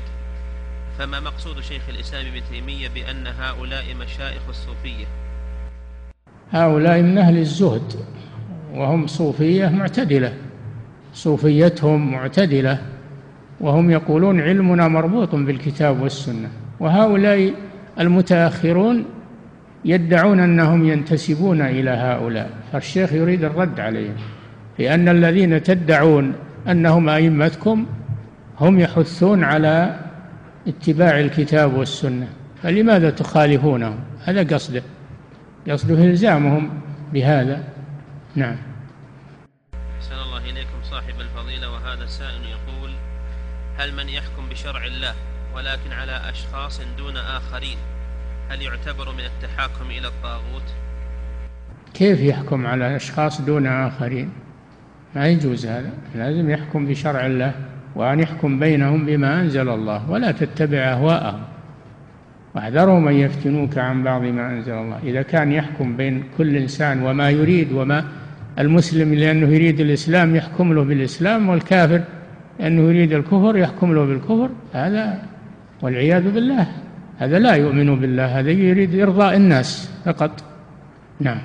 [0.98, 5.04] فما مقصود شيخ الإسلام ابن تيمية بأن هؤلاء مشائخ الصوفية؟
[6.50, 7.92] هؤلاء من أهل الزهد
[8.74, 10.32] وهم صوفية معتدلة
[11.14, 12.78] صوفيتهم معتدلة
[13.60, 16.48] وهم يقولون علمنا مربوط بالكتاب والسنة.
[16.80, 17.54] وهؤلاء
[18.00, 19.04] المتأخرون
[19.84, 22.50] يدعون أنهم ينتسبون إلى هؤلاء.
[22.72, 24.16] فالشيخ يريد الرد عليهم
[24.78, 26.32] لأن الذين تدعون
[26.68, 27.86] أنهم أئمتكم
[28.60, 30.04] هم يحثون على
[30.66, 32.28] اتباع الكتاب والسنة.
[32.62, 34.82] فلماذا تخالفونهم؟ هذا قصده.
[35.68, 36.80] قصده إلزامهم
[37.12, 37.64] بهذا.
[38.34, 38.56] نعم.
[39.98, 42.90] أحسن الله إليكم صاحب الفضيلة وهذا السائل يقول
[43.78, 45.14] هل من يحكم بشرع الله
[45.54, 47.78] ولكن على أشخاص دون آخرين
[48.48, 50.74] هل يعتبر من التحاكم إلى الطاغوت؟
[51.94, 54.32] كيف يحكم على أشخاص دون آخرين؟
[55.14, 55.90] ما يجوز هذا.
[56.14, 57.54] لازم يحكم بشرع الله.
[57.94, 61.40] وأن يحكم بينهم بما أنزل الله ولا تتبع أهواءهم.
[62.54, 64.98] واحذرهم أن يفتنوك عن بعض ما أنزل الله.
[65.02, 68.04] إذا كان يحكم بين كل إنسان وما يريد وما
[68.58, 72.02] المسلم لأنه يريد الإسلام يحكم له بالإسلام والكافر
[72.60, 74.50] لأنه يريد الكفر يحكم له بالكفر.
[74.72, 75.22] هذا
[75.82, 76.66] والعياذ بالله.
[77.18, 80.44] هذا لا يؤمن بالله هذا يريد إرضاء الناس فقط.
[81.20, 81.38] نعم.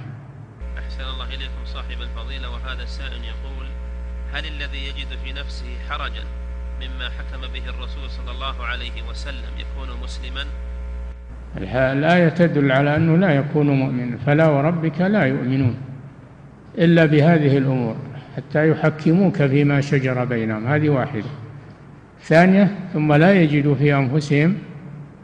[0.78, 3.68] أحسن الله إليكم صاحب الفضيلة وهذا السائل يقول
[4.34, 6.24] هل الذي يجد في نفسه حرجا
[6.82, 10.46] مما حكم به الرسول صلى الله عليه وسلم يكون مسلما.
[11.76, 15.78] الآية تدل على أنه لا يكون مؤمنا فلا وربك لا يؤمنون
[16.78, 17.96] إلا بهذه الأمور
[18.36, 20.68] حتى يحكموك فيما شجر بينهم.
[20.68, 21.30] هذه واحدة.
[22.22, 24.58] ثانية ثم لا يجدوا في أنفسهم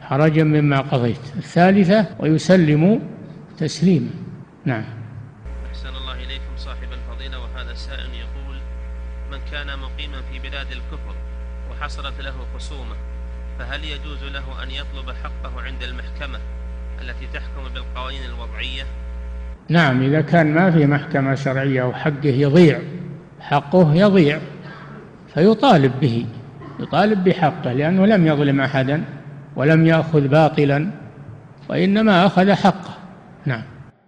[0.01, 1.35] حرجا مما قضيت.
[1.37, 2.99] الثالثة ويسلموا
[3.57, 4.09] تسليما.
[4.65, 4.83] نعم.
[5.69, 8.57] أحسن الله إليكم صاحب الفضيلة وهذا السائل يقول
[9.31, 11.15] من كان مقيما في بلاد الكفر
[11.81, 12.95] وحصلت له خصومة
[13.59, 16.39] فهل يجوز له أن يطلب حقه عند المحكمة
[17.01, 18.83] التي تحكم بالقوانين الوضعية؟
[19.69, 22.79] نعم إذا كان ما في محكمة شرعية وحقه يضيع
[23.39, 24.39] حقه يضيع
[25.33, 26.25] فيطالب به
[26.79, 29.03] يطالب بحقه لأنه لم يظلم أحدا
[29.55, 30.91] ولم يأخذ باطلا
[31.69, 32.97] وإنما أخذ حقه.
[33.45, 33.63] نعم.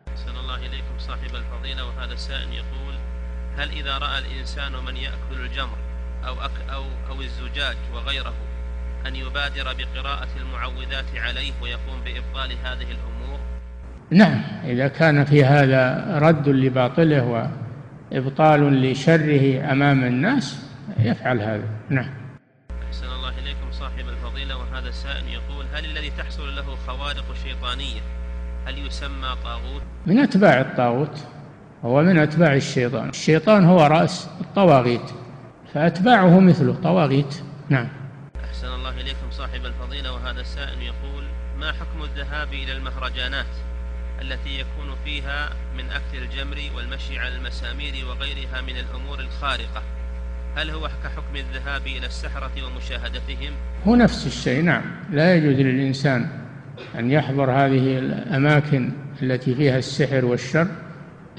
[0.07, 2.95] أحسن الله إليكم صاحب الفضيلة وهذا السائل يقول
[3.57, 5.26] هل إذا رأى الإنسان من يأكل
[6.27, 8.33] أو أك أو أو الزجاج وغيره
[9.07, 13.39] أن يبادر بقراءة المعوذات عليه ويقوم بإبطال هذه الأمور؟
[14.11, 17.49] نعم إذا كان في هذا رد لباطله
[18.11, 20.59] وإبطال لشره أمام الناس
[20.99, 21.69] يفعل هذا.
[21.89, 22.09] نعم.
[22.87, 28.01] أحسن الله إليكم صاحب الفضيلة وهذا السائل يقول هل الذي تحصل له خوارق شيطانية
[28.65, 31.19] هل يسمى طاغوت؟ من أتباع الطاغوت
[31.85, 33.09] هو من أتباع الشيطان.
[33.09, 35.11] الشيطان هو رأس الطواغيت.
[35.77, 36.75] فأتباعه مثله.
[36.83, 37.41] طواغيت.
[37.69, 37.87] نعم.
[38.43, 41.23] أحسن الله إليكم صاحب الفضيلة وهذا السائل يقول
[41.59, 43.45] ما حكم الذهاب إلى المهرجانات
[44.21, 49.83] التي يكون فيها من أكل الجمر والمشي على المسامير وغيرها من الأمور الخارقة؟
[50.55, 53.51] هل هو كحكم الذهاب إلى السحرة ومشاهدتهم؟
[53.87, 54.83] هو نفس الشيء نعم.
[55.11, 56.29] لا يجوز للإنسان
[56.99, 60.67] أن يحضر هذه الأماكن التي فيها السحر والشر.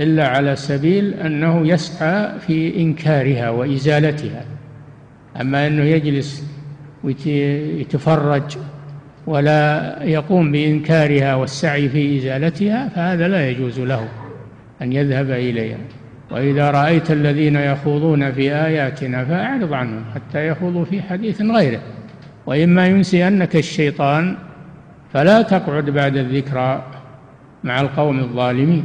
[0.01, 4.45] إلا على سبيل أنه يسعى في إنكارها وإزالتها.
[5.41, 6.45] أما أنه يجلس
[7.05, 8.59] ويتفرج
[9.27, 14.09] ولا يقوم بإنكارها والسعي في إزالتها فهذا لا يجوز له
[14.83, 15.79] أن يذهب إليها.
[16.31, 21.81] وإذا رأيت الذين يخوضون في آياتنا فأعرض عنهم حتى يخوضوا في حديث غيره.
[22.47, 24.37] وإما ينسينك الشيطان
[25.13, 26.83] فلا تقعد بعد الذكرى
[27.65, 28.85] مع القوم الظالمين.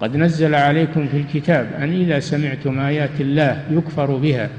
[0.00, 4.50] قد نزل عليكم في الكتاب أن إذا سمعتم آيات الله يكفر بها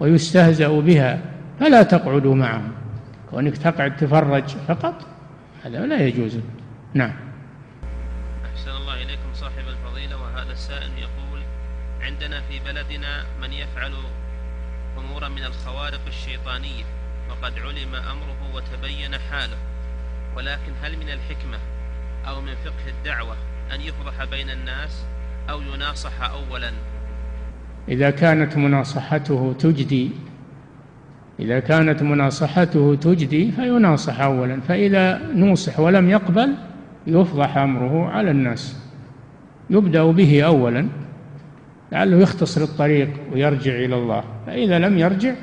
[0.00, 1.18] ويستهزأ بها
[1.60, 2.72] فلا تقعدوا معهم.
[3.30, 5.06] كونك تقعد تفرج فقط
[5.64, 6.38] هذا لا يجوز.
[6.94, 7.12] نعم.
[8.44, 11.40] أحسن الله إليكم صاحب الفضيلة وهذا السائل يقول
[12.00, 13.92] عندنا في بلدنا من يفعل
[14.98, 16.84] أمورا من الخوارق الشيطانية
[17.30, 19.56] وقد علم أمره وتبين حاله
[20.36, 21.58] ولكن هل من الحكمة
[22.28, 23.36] أو من فقه الدعوة
[23.72, 25.04] أن يفضح بين الناس
[25.50, 26.70] أو يناصح أولا.
[27.88, 30.10] إذا كانت مناصحته تجدي
[31.40, 36.54] إذا كانت مناصحته تجدي فيناصح أولا فإذا نوصح ولم يقبل
[37.06, 38.84] يفضح أمره على الناس.
[39.70, 40.88] يبدأ به أولا
[41.92, 44.24] لعله يختصر الطريق ويرجع إلى الله.
[44.46, 45.34] فإذا لم يرجع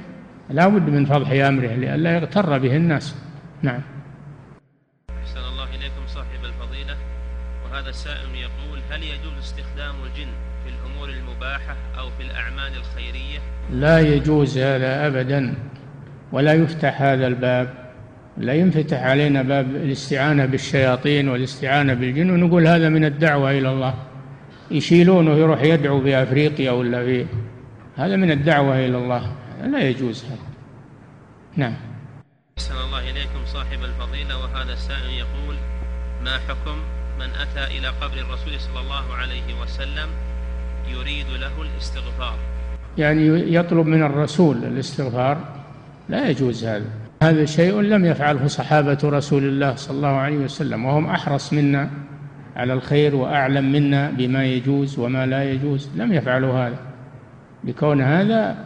[0.49, 3.15] لا بد من فضح أمره لئلا يغتر به الناس.
[3.61, 3.81] نعم
[5.09, 6.97] أحسن الله إليكم صاحب الفضيلة
[7.91, 10.31] السائل يقول هل يجوز استخدام الجن
[10.63, 13.39] في الأمور المباحة أو في الأعمال الخيرية؟
[13.71, 15.55] لا يجوز هذا أبدا
[16.31, 17.91] ولا يفتح هذا الباب.
[18.37, 23.93] لا ينفتح علينا باب الاستعانة بالشياطين والاستعانة بالجن ونقول هذا من الدعوة إلى الله.
[24.71, 27.25] يشيلونه يروح يدعو بأفريقيا ولا في
[27.97, 29.35] هذا من الدعوة إلى الله.
[29.63, 30.51] لا يجوز هذا.
[31.55, 31.75] نعم.
[32.57, 35.55] أحسن الله إليكم صاحب الفضيلة وهذا السائل يقول
[36.23, 40.09] ما حكم من أتى إلى قبر الرسول صلى الله عليه وسلم
[40.87, 42.35] يريد له الاستغفار.
[42.97, 45.37] يعني يطلب من الرسول الاستغفار.
[46.09, 46.85] لا يجوز هذا.
[47.23, 51.89] هذا شيء لم يفعله صحابة رسول الله صلى الله عليه وسلم وهم أحرص منا
[52.55, 55.89] على الخير وأعلم منا بما يجوز وما لا يجوز.
[55.95, 56.79] لم يفعلوا هذا.
[57.63, 58.65] لكون هذا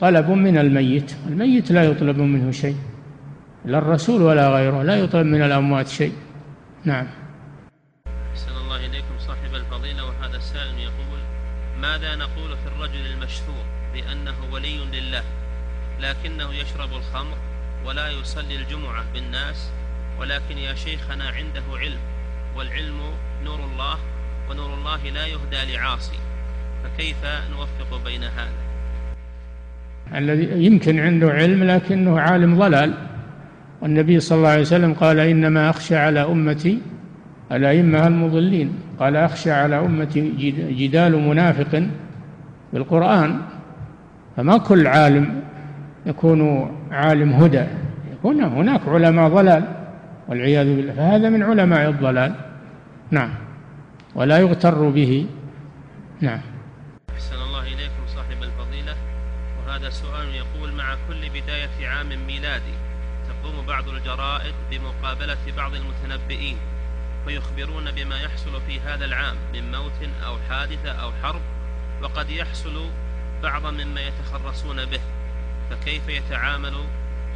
[0.00, 1.14] طلب من الميت.
[1.26, 2.76] الميت لا يطلب منه شيء.
[3.64, 6.12] لا الرسول ولا غيره لا يطلب من الأموات شيء.
[6.84, 7.06] نعم
[8.32, 11.20] أحسن الله إليكم صاحب الفضيلة وهذا السائل يقول
[12.00, 15.22] ماذا نقول في الرجل المشهور بأنه ولي لله
[16.00, 17.36] لكنه يشرب الخمر
[17.86, 19.70] ولا يصلي الجمعة بالناس
[20.20, 21.98] ولكن يا شيخنا عنده علم
[22.56, 23.00] والعلم
[23.44, 23.98] نور الله
[24.50, 26.18] ونور الله لا يهدى لعاصي
[26.84, 27.16] فكيف
[27.50, 28.60] نوفق بين هذا؟
[30.14, 32.94] الذي يمكن عنده علم لكنه عالم ضلال
[33.82, 36.78] والنبي صلى الله عليه وسلم قال إنما أخشى على أمتي
[37.52, 38.78] الأئمة المضلين.
[39.00, 40.20] قال أخشى على أمتي
[40.70, 41.86] جدال منافق
[42.72, 43.40] بالقرآن.
[44.36, 45.42] فما كل عالم
[46.06, 47.64] يكون عالم هدى.
[48.12, 49.64] يكون هناك علماء ضلال
[50.28, 50.92] والعياذ بالله.
[50.92, 52.34] فهذا من علماء الضلال.
[53.10, 53.30] نعم.
[54.14, 55.26] ولا يغتر به.
[56.20, 56.40] نعم.
[57.10, 58.94] أحسن الله إليكم صاحب الفضيلة.
[59.58, 62.76] وهذا سؤال يقول مع كل بداية عام ميلادي
[63.28, 66.56] تقوم بعض الجرائد بمقابلة بعض المتنبئين.
[67.26, 71.40] فيخبرون بما يحصل في هذا العام من موت أو حادثة أو حرب
[72.02, 72.90] وقد يحصل
[73.42, 75.00] بعضا مما يتخرصون به
[75.70, 76.72] فكيف يتعامل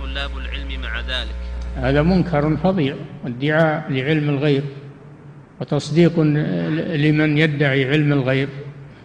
[0.01, 1.35] طلاب العلم مع ذلك؟
[1.77, 4.65] هذا منكر فظيع وادعاء لعلم الغيب
[5.61, 8.49] وتصديق لمن يدعي علم الغيب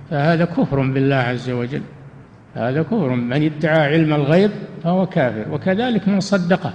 [0.09, 1.81] فهذا كفر بالله عز وجل
[2.55, 4.51] هذا كفر من ادعى علم الغيب
[4.83, 6.73] فهو كافر وكذلك من صدقه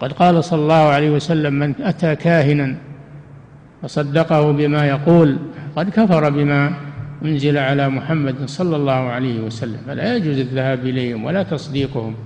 [0.00, 2.76] قد قال صلى الله عليه وسلم من أتى كاهنا
[3.86, 5.38] وصدقه بما يقول
[5.76, 6.74] قد كفر بما
[7.24, 12.16] أنزل على محمد صلى الله عليه وسلم فلا يجوز الذهاب إليهم ولا تصديقهم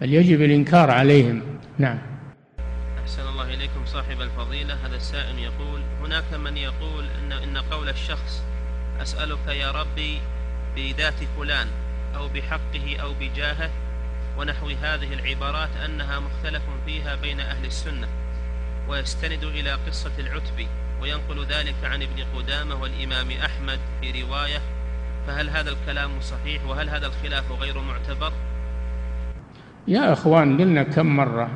[0.00, 1.42] بل يجب الإنكار عليهم.
[1.78, 1.98] نعم.
[3.02, 4.74] أحسن الله إليكم صاحب الفضيلة.
[4.74, 8.42] هذا السائل يقول هناك من يقول إن, إن قول الشخص
[9.02, 10.18] أسألك يا ربي
[10.76, 11.66] بذات فلان
[12.16, 13.70] أو بحقه أو بجاهه
[14.38, 18.08] ونحو هذه العبارات أنها مختلف فيها بين أهل السنة
[18.88, 20.68] ويستند إلى قصة العتبي
[21.02, 24.60] وينقل ذلك عن ابن قدامة والإمام أحمد في رواية
[25.26, 28.32] فهل هذا الكلام صحيح؟ وهل هذا الخلاف غير معتبر؟
[29.88, 31.50] يا أخوان قلنا كم مرة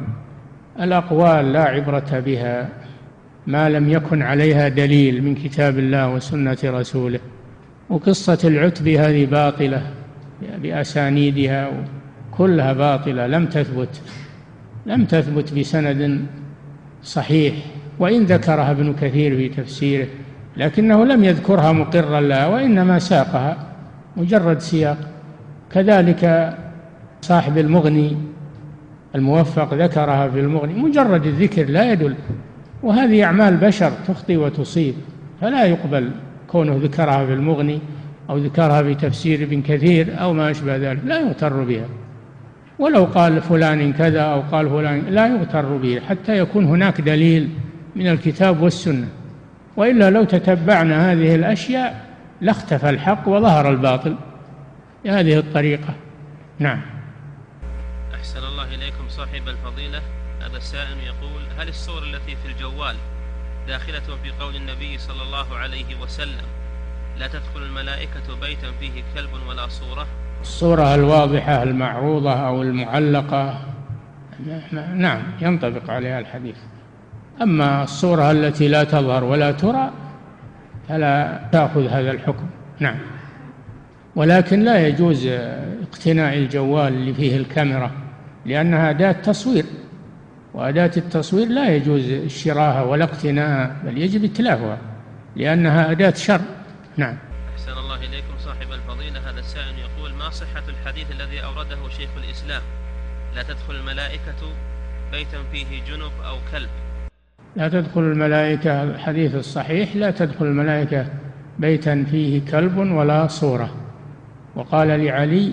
[0.80, 2.68] الأقوال لا عبرة بها
[3.46, 7.20] ما لم يكن عليها دليل من كتاب الله وسنة رسوله
[7.88, 9.92] وقصة العتبي هذه باطلة
[10.42, 11.84] بأسانيدها
[12.30, 14.02] كلها باطلة لم تثبت
[14.86, 16.26] لم تثبت بسند
[17.02, 17.54] صحيح.
[17.98, 20.06] وإن ذكرها ابن كثير في تفسيره
[20.56, 23.56] لكنه لم يذكرها مقرا لها وإنما ساقها
[24.16, 24.98] مجرد سياق.
[25.72, 26.54] كذلك
[27.22, 28.16] صاحب المغني
[29.14, 32.14] الموفق ذكرها في المغني مجرد الذكر لا يدل.
[32.82, 34.94] وهذه أعمال بشر تخطي وتصيب
[35.40, 36.10] فلا يقبل
[36.48, 37.80] كونه ذكرها في المغني
[38.30, 41.86] أو ذكرها في تفسير ابن كثير أو ما أشبه ذلك لا يغتر بها.
[42.78, 47.48] ولو قال فلان كذا أو قال فلان لا يغتر به حتى يكون هناك دليل
[47.96, 49.08] من الكتاب والسنة.
[49.76, 52.06] وإلا لو تتبعنا هذه الأشياء
[52.40, 54.16] لاختفى الحق وظهر الباطل.
[55.04, 55.94] بهذه الطريقة.
[56.58, 56.80] نعم.
[58.14, 60.00] أحسن الله إليكم صاحب الفضيلة.
[60.40, 62.96] هذا السائل يقول هل الصور التي في الجوال
[63.68, 66.46] داخلة في قول النبي صلى الله عليه وسلم
[67.18, 70.06] لا تدخل الملائكة بيتا فيه كلب ولا صورة؟
[70.40, 73.60] الصورة الواضحة المعروضة أو المعلقة.
[74.94, 76.56] نعم ينطبق عليها الحديث.
[77.42, 79.90] أما الصورة التي لا تظهر ولا ترى
[80.88, 82.46] فلا تأخذ هذا الحكم.
[82.80, 82.96] نعم.
[84.16, 85.26] ولكن لا يجوز
[85.82, 87.90] اقتناء الجوال اللي فيه الكاميرا
[88.46, 89.64] لأنها أداة تصوير
[90.54, 94.78] وأداة التصوير لا يجوز شراها ولا اقتناءها بل يجب إتلافها
[95.36, 96.40] لأنها أداة شر.
[96.96, 97.16] نعم.
[97.54, 99.30] أحسن الله إليكم صاحب الفضيلة.
[99.30, 102.62] هذا السائل يقول ما صحة الحديث الذي أورده شيخ الإسلام؟
[103.34, 104.40] لا تدخل الملائكة
[105.12, 106.68] بيتا فيه جنب أو كلب.
[107.56, 111.06] لا تدخل الملائكة الحديث الصحيح لا تدخل الملائكة
[111.58, 113.70] بيتا فيه كلب ولا صورة.
[114.56, 115.52] وقال لعلي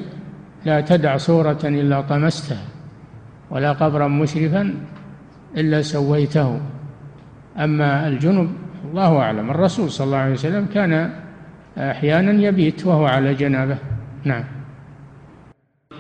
[0.66, 2.62] لا تدع صورة إلا طمستها
[3.50, 4.74] ولا قبرا مشرفا
[5.58, 6.60] إلا سويته.
[7.58, 8.50] أما الجنب
[8.92, 11.10] الله أعلم الرسول صلى الله عليه وسلم كان
[11.78, 13.78] أحيانا يبيت وهو على جنابه.
[14.24, 14.44] نعم.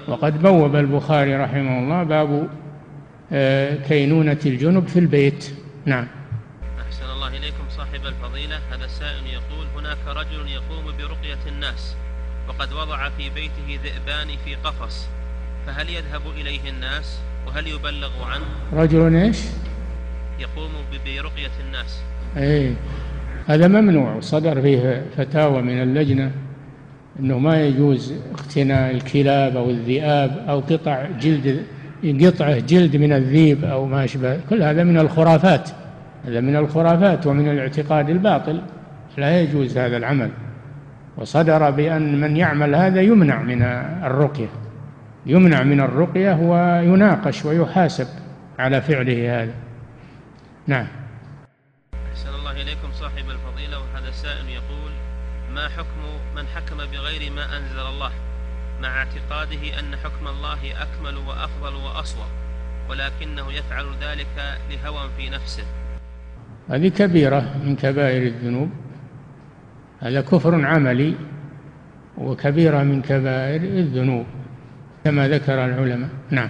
[0.07, 2.47] وقد بوب البخاري رحمه الله باب
[3.31, 5.62] آه، كينونة الجنب في البيت.
[5.85, 6.07] نعم.
[6.87, 8.59] أحسن الله إليكم صاحب الفضيلة.
[8.71, 11.95] هذا السائل يقول هناك رجل يقوم برقية الناس
[12.47, 15.07] وقد وضع في بيته ذئبان في قفص
[15.65, 19.37] فهل يذهب إليه الناس وهل يبلغ عنه؟ رجل إيش؟
[20.39, 20.71] يقوم
[21.05, 22.01] برقية الناس.
[22.37, 22.75] أي
[23.47, 24.19] هذا ممنوع.
[24.19, 26.31] صدر فيه فتاوى من اللجنة
[27.19, 31.65] أنه ما يجوز اقتناء الكلاب أو الذئاب أو قطع جلد
[32.03, 34.39] قطعه جلد من الذيب أو ما أشبه.
[34.49, 35.69] كل هذا من الخرافات.
[36.25, 38.61] هذا من الخرافات ومن الاعتقاد الباطل.
[39.17, 40.29] لا يجوز هذا العمل.
[41.17, 43.61] وصدر بأن من يعمل هذا يمنع من
[44.03, 44.49] الرقية.
[45.25, 48.07] يمنع من الرقية ويناقش ويحاسب
[48.59, 49.53] على فعله هذا.
[50.67, 50.87] نعم.
[52.11, 53.79] أحسن الله إليكم صاحب الفضيلة.
[53.79, 54.91] وهذا سائل يقول
[55.53, 56.01] ما حكم
[56.35, 58.11] من حكم بغير ما أنزل الله؟
[58.83, 62.25] مع اعتقاده أن حكم الله أكمل وأفضل وأصوب
[62.89, 65.63] ولكنه يفعل ذلك لهوى في نفسه.
[66.69, 68.69] هذه كبيرة من كبائر الذنوب.
[69.99, 71.15] هذا كفر عملي
[72.17, 74.25] وكبيرة من كبائر الذنوب
[75.03, 76.09] كما ذكر العلماء.
[76.29, 76.49] نعم.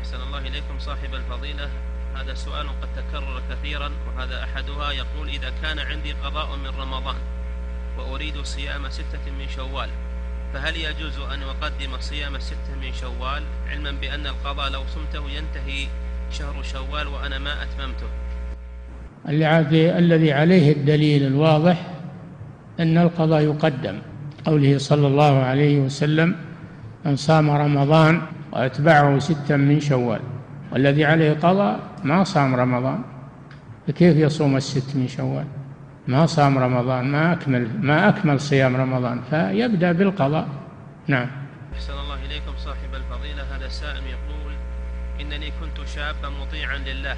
[0.00, 1.68] أحسن الله إليكم صاحب الفضيلة.
[2.16, 7.16] هذا سؤال قد تكرر كثيرا وهذا أحدها يقول إذا كان عندي قضاء من رمضان
[7.98, 9.90] وأريد صيام ستة من شوال
[10.54, 15.86] فهل يجوز أن أقدم صيام ستة من شوال؟ علما بأن القضاء لو صمته ينتهي
[16.30, 18.06] شهر شوال وأنا ما أتممته.
[19.98, 21.86] الذي عليه الدليل الواضح
[22.80, 23.98] أن القضاء يقدم.
[24.44, 26.36] قوله صلى الله عليه وسلم
[27.04, 28.22] من صام رمضان
[28.52, 30.20] وأتبعه ستا من شوال.
[30.72, 33.02] والذي عليه قضاء ما صام رمضان.
[33.86, 35.46] فكيف يصوم الست من شوال؟
[36.10, 40.48] ما صام رمضان ما أكمل ما أكمل صيام رمضان فيبدأ بالقضاء.
[41.06, 41.30] نعم.
[41.74, 43.56] أحسن الله إليكم صاحب الفضيلة.
[43.56, 44.52] هذا سائل يقول
[45.20, 47.16] إنني كنت شابا مطيعا لله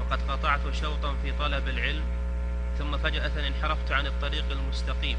[0.00, 2.02] وقد قطعت شوطا في طلب العلم
[2.78, 5.16] ثم فجأة انحرفت عن الطريق المستقيم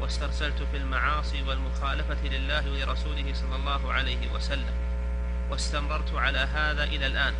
[0.00, 4.74] واسترسلت في المعاصي والمخالفة لله ولرسوله صلى الله عليه وسلم
[5.50, 7.34] واستمررت على هذا إلى الآن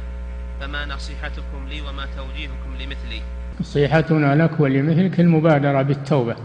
[0.60, 3.22] فما نصيحتكم لي وما توجيهكم لمثلي؟
[3.60, 6.36] نصيحتنا لك ولمثلك المبادرة بالتوبة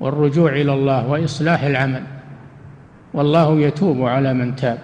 [0.00, 2.02] والرجوع إلى الله وإصلاح العمل.
[3.14, 4.78] والله يتوب على من تاب.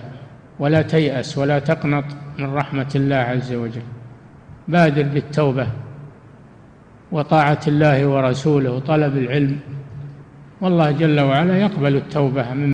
[0.58, 2.04] ولا تيأس ولا تقنط
[2.38, 3.82] من رحمة الله عز وجل.
[4.68, 5.66] بادر بالتوبة
[7.12, 9.60] وطاعة الله ورسوله وطلب العلم.
[10.60, 12.70] والله جل وعلا يقبل التوبة من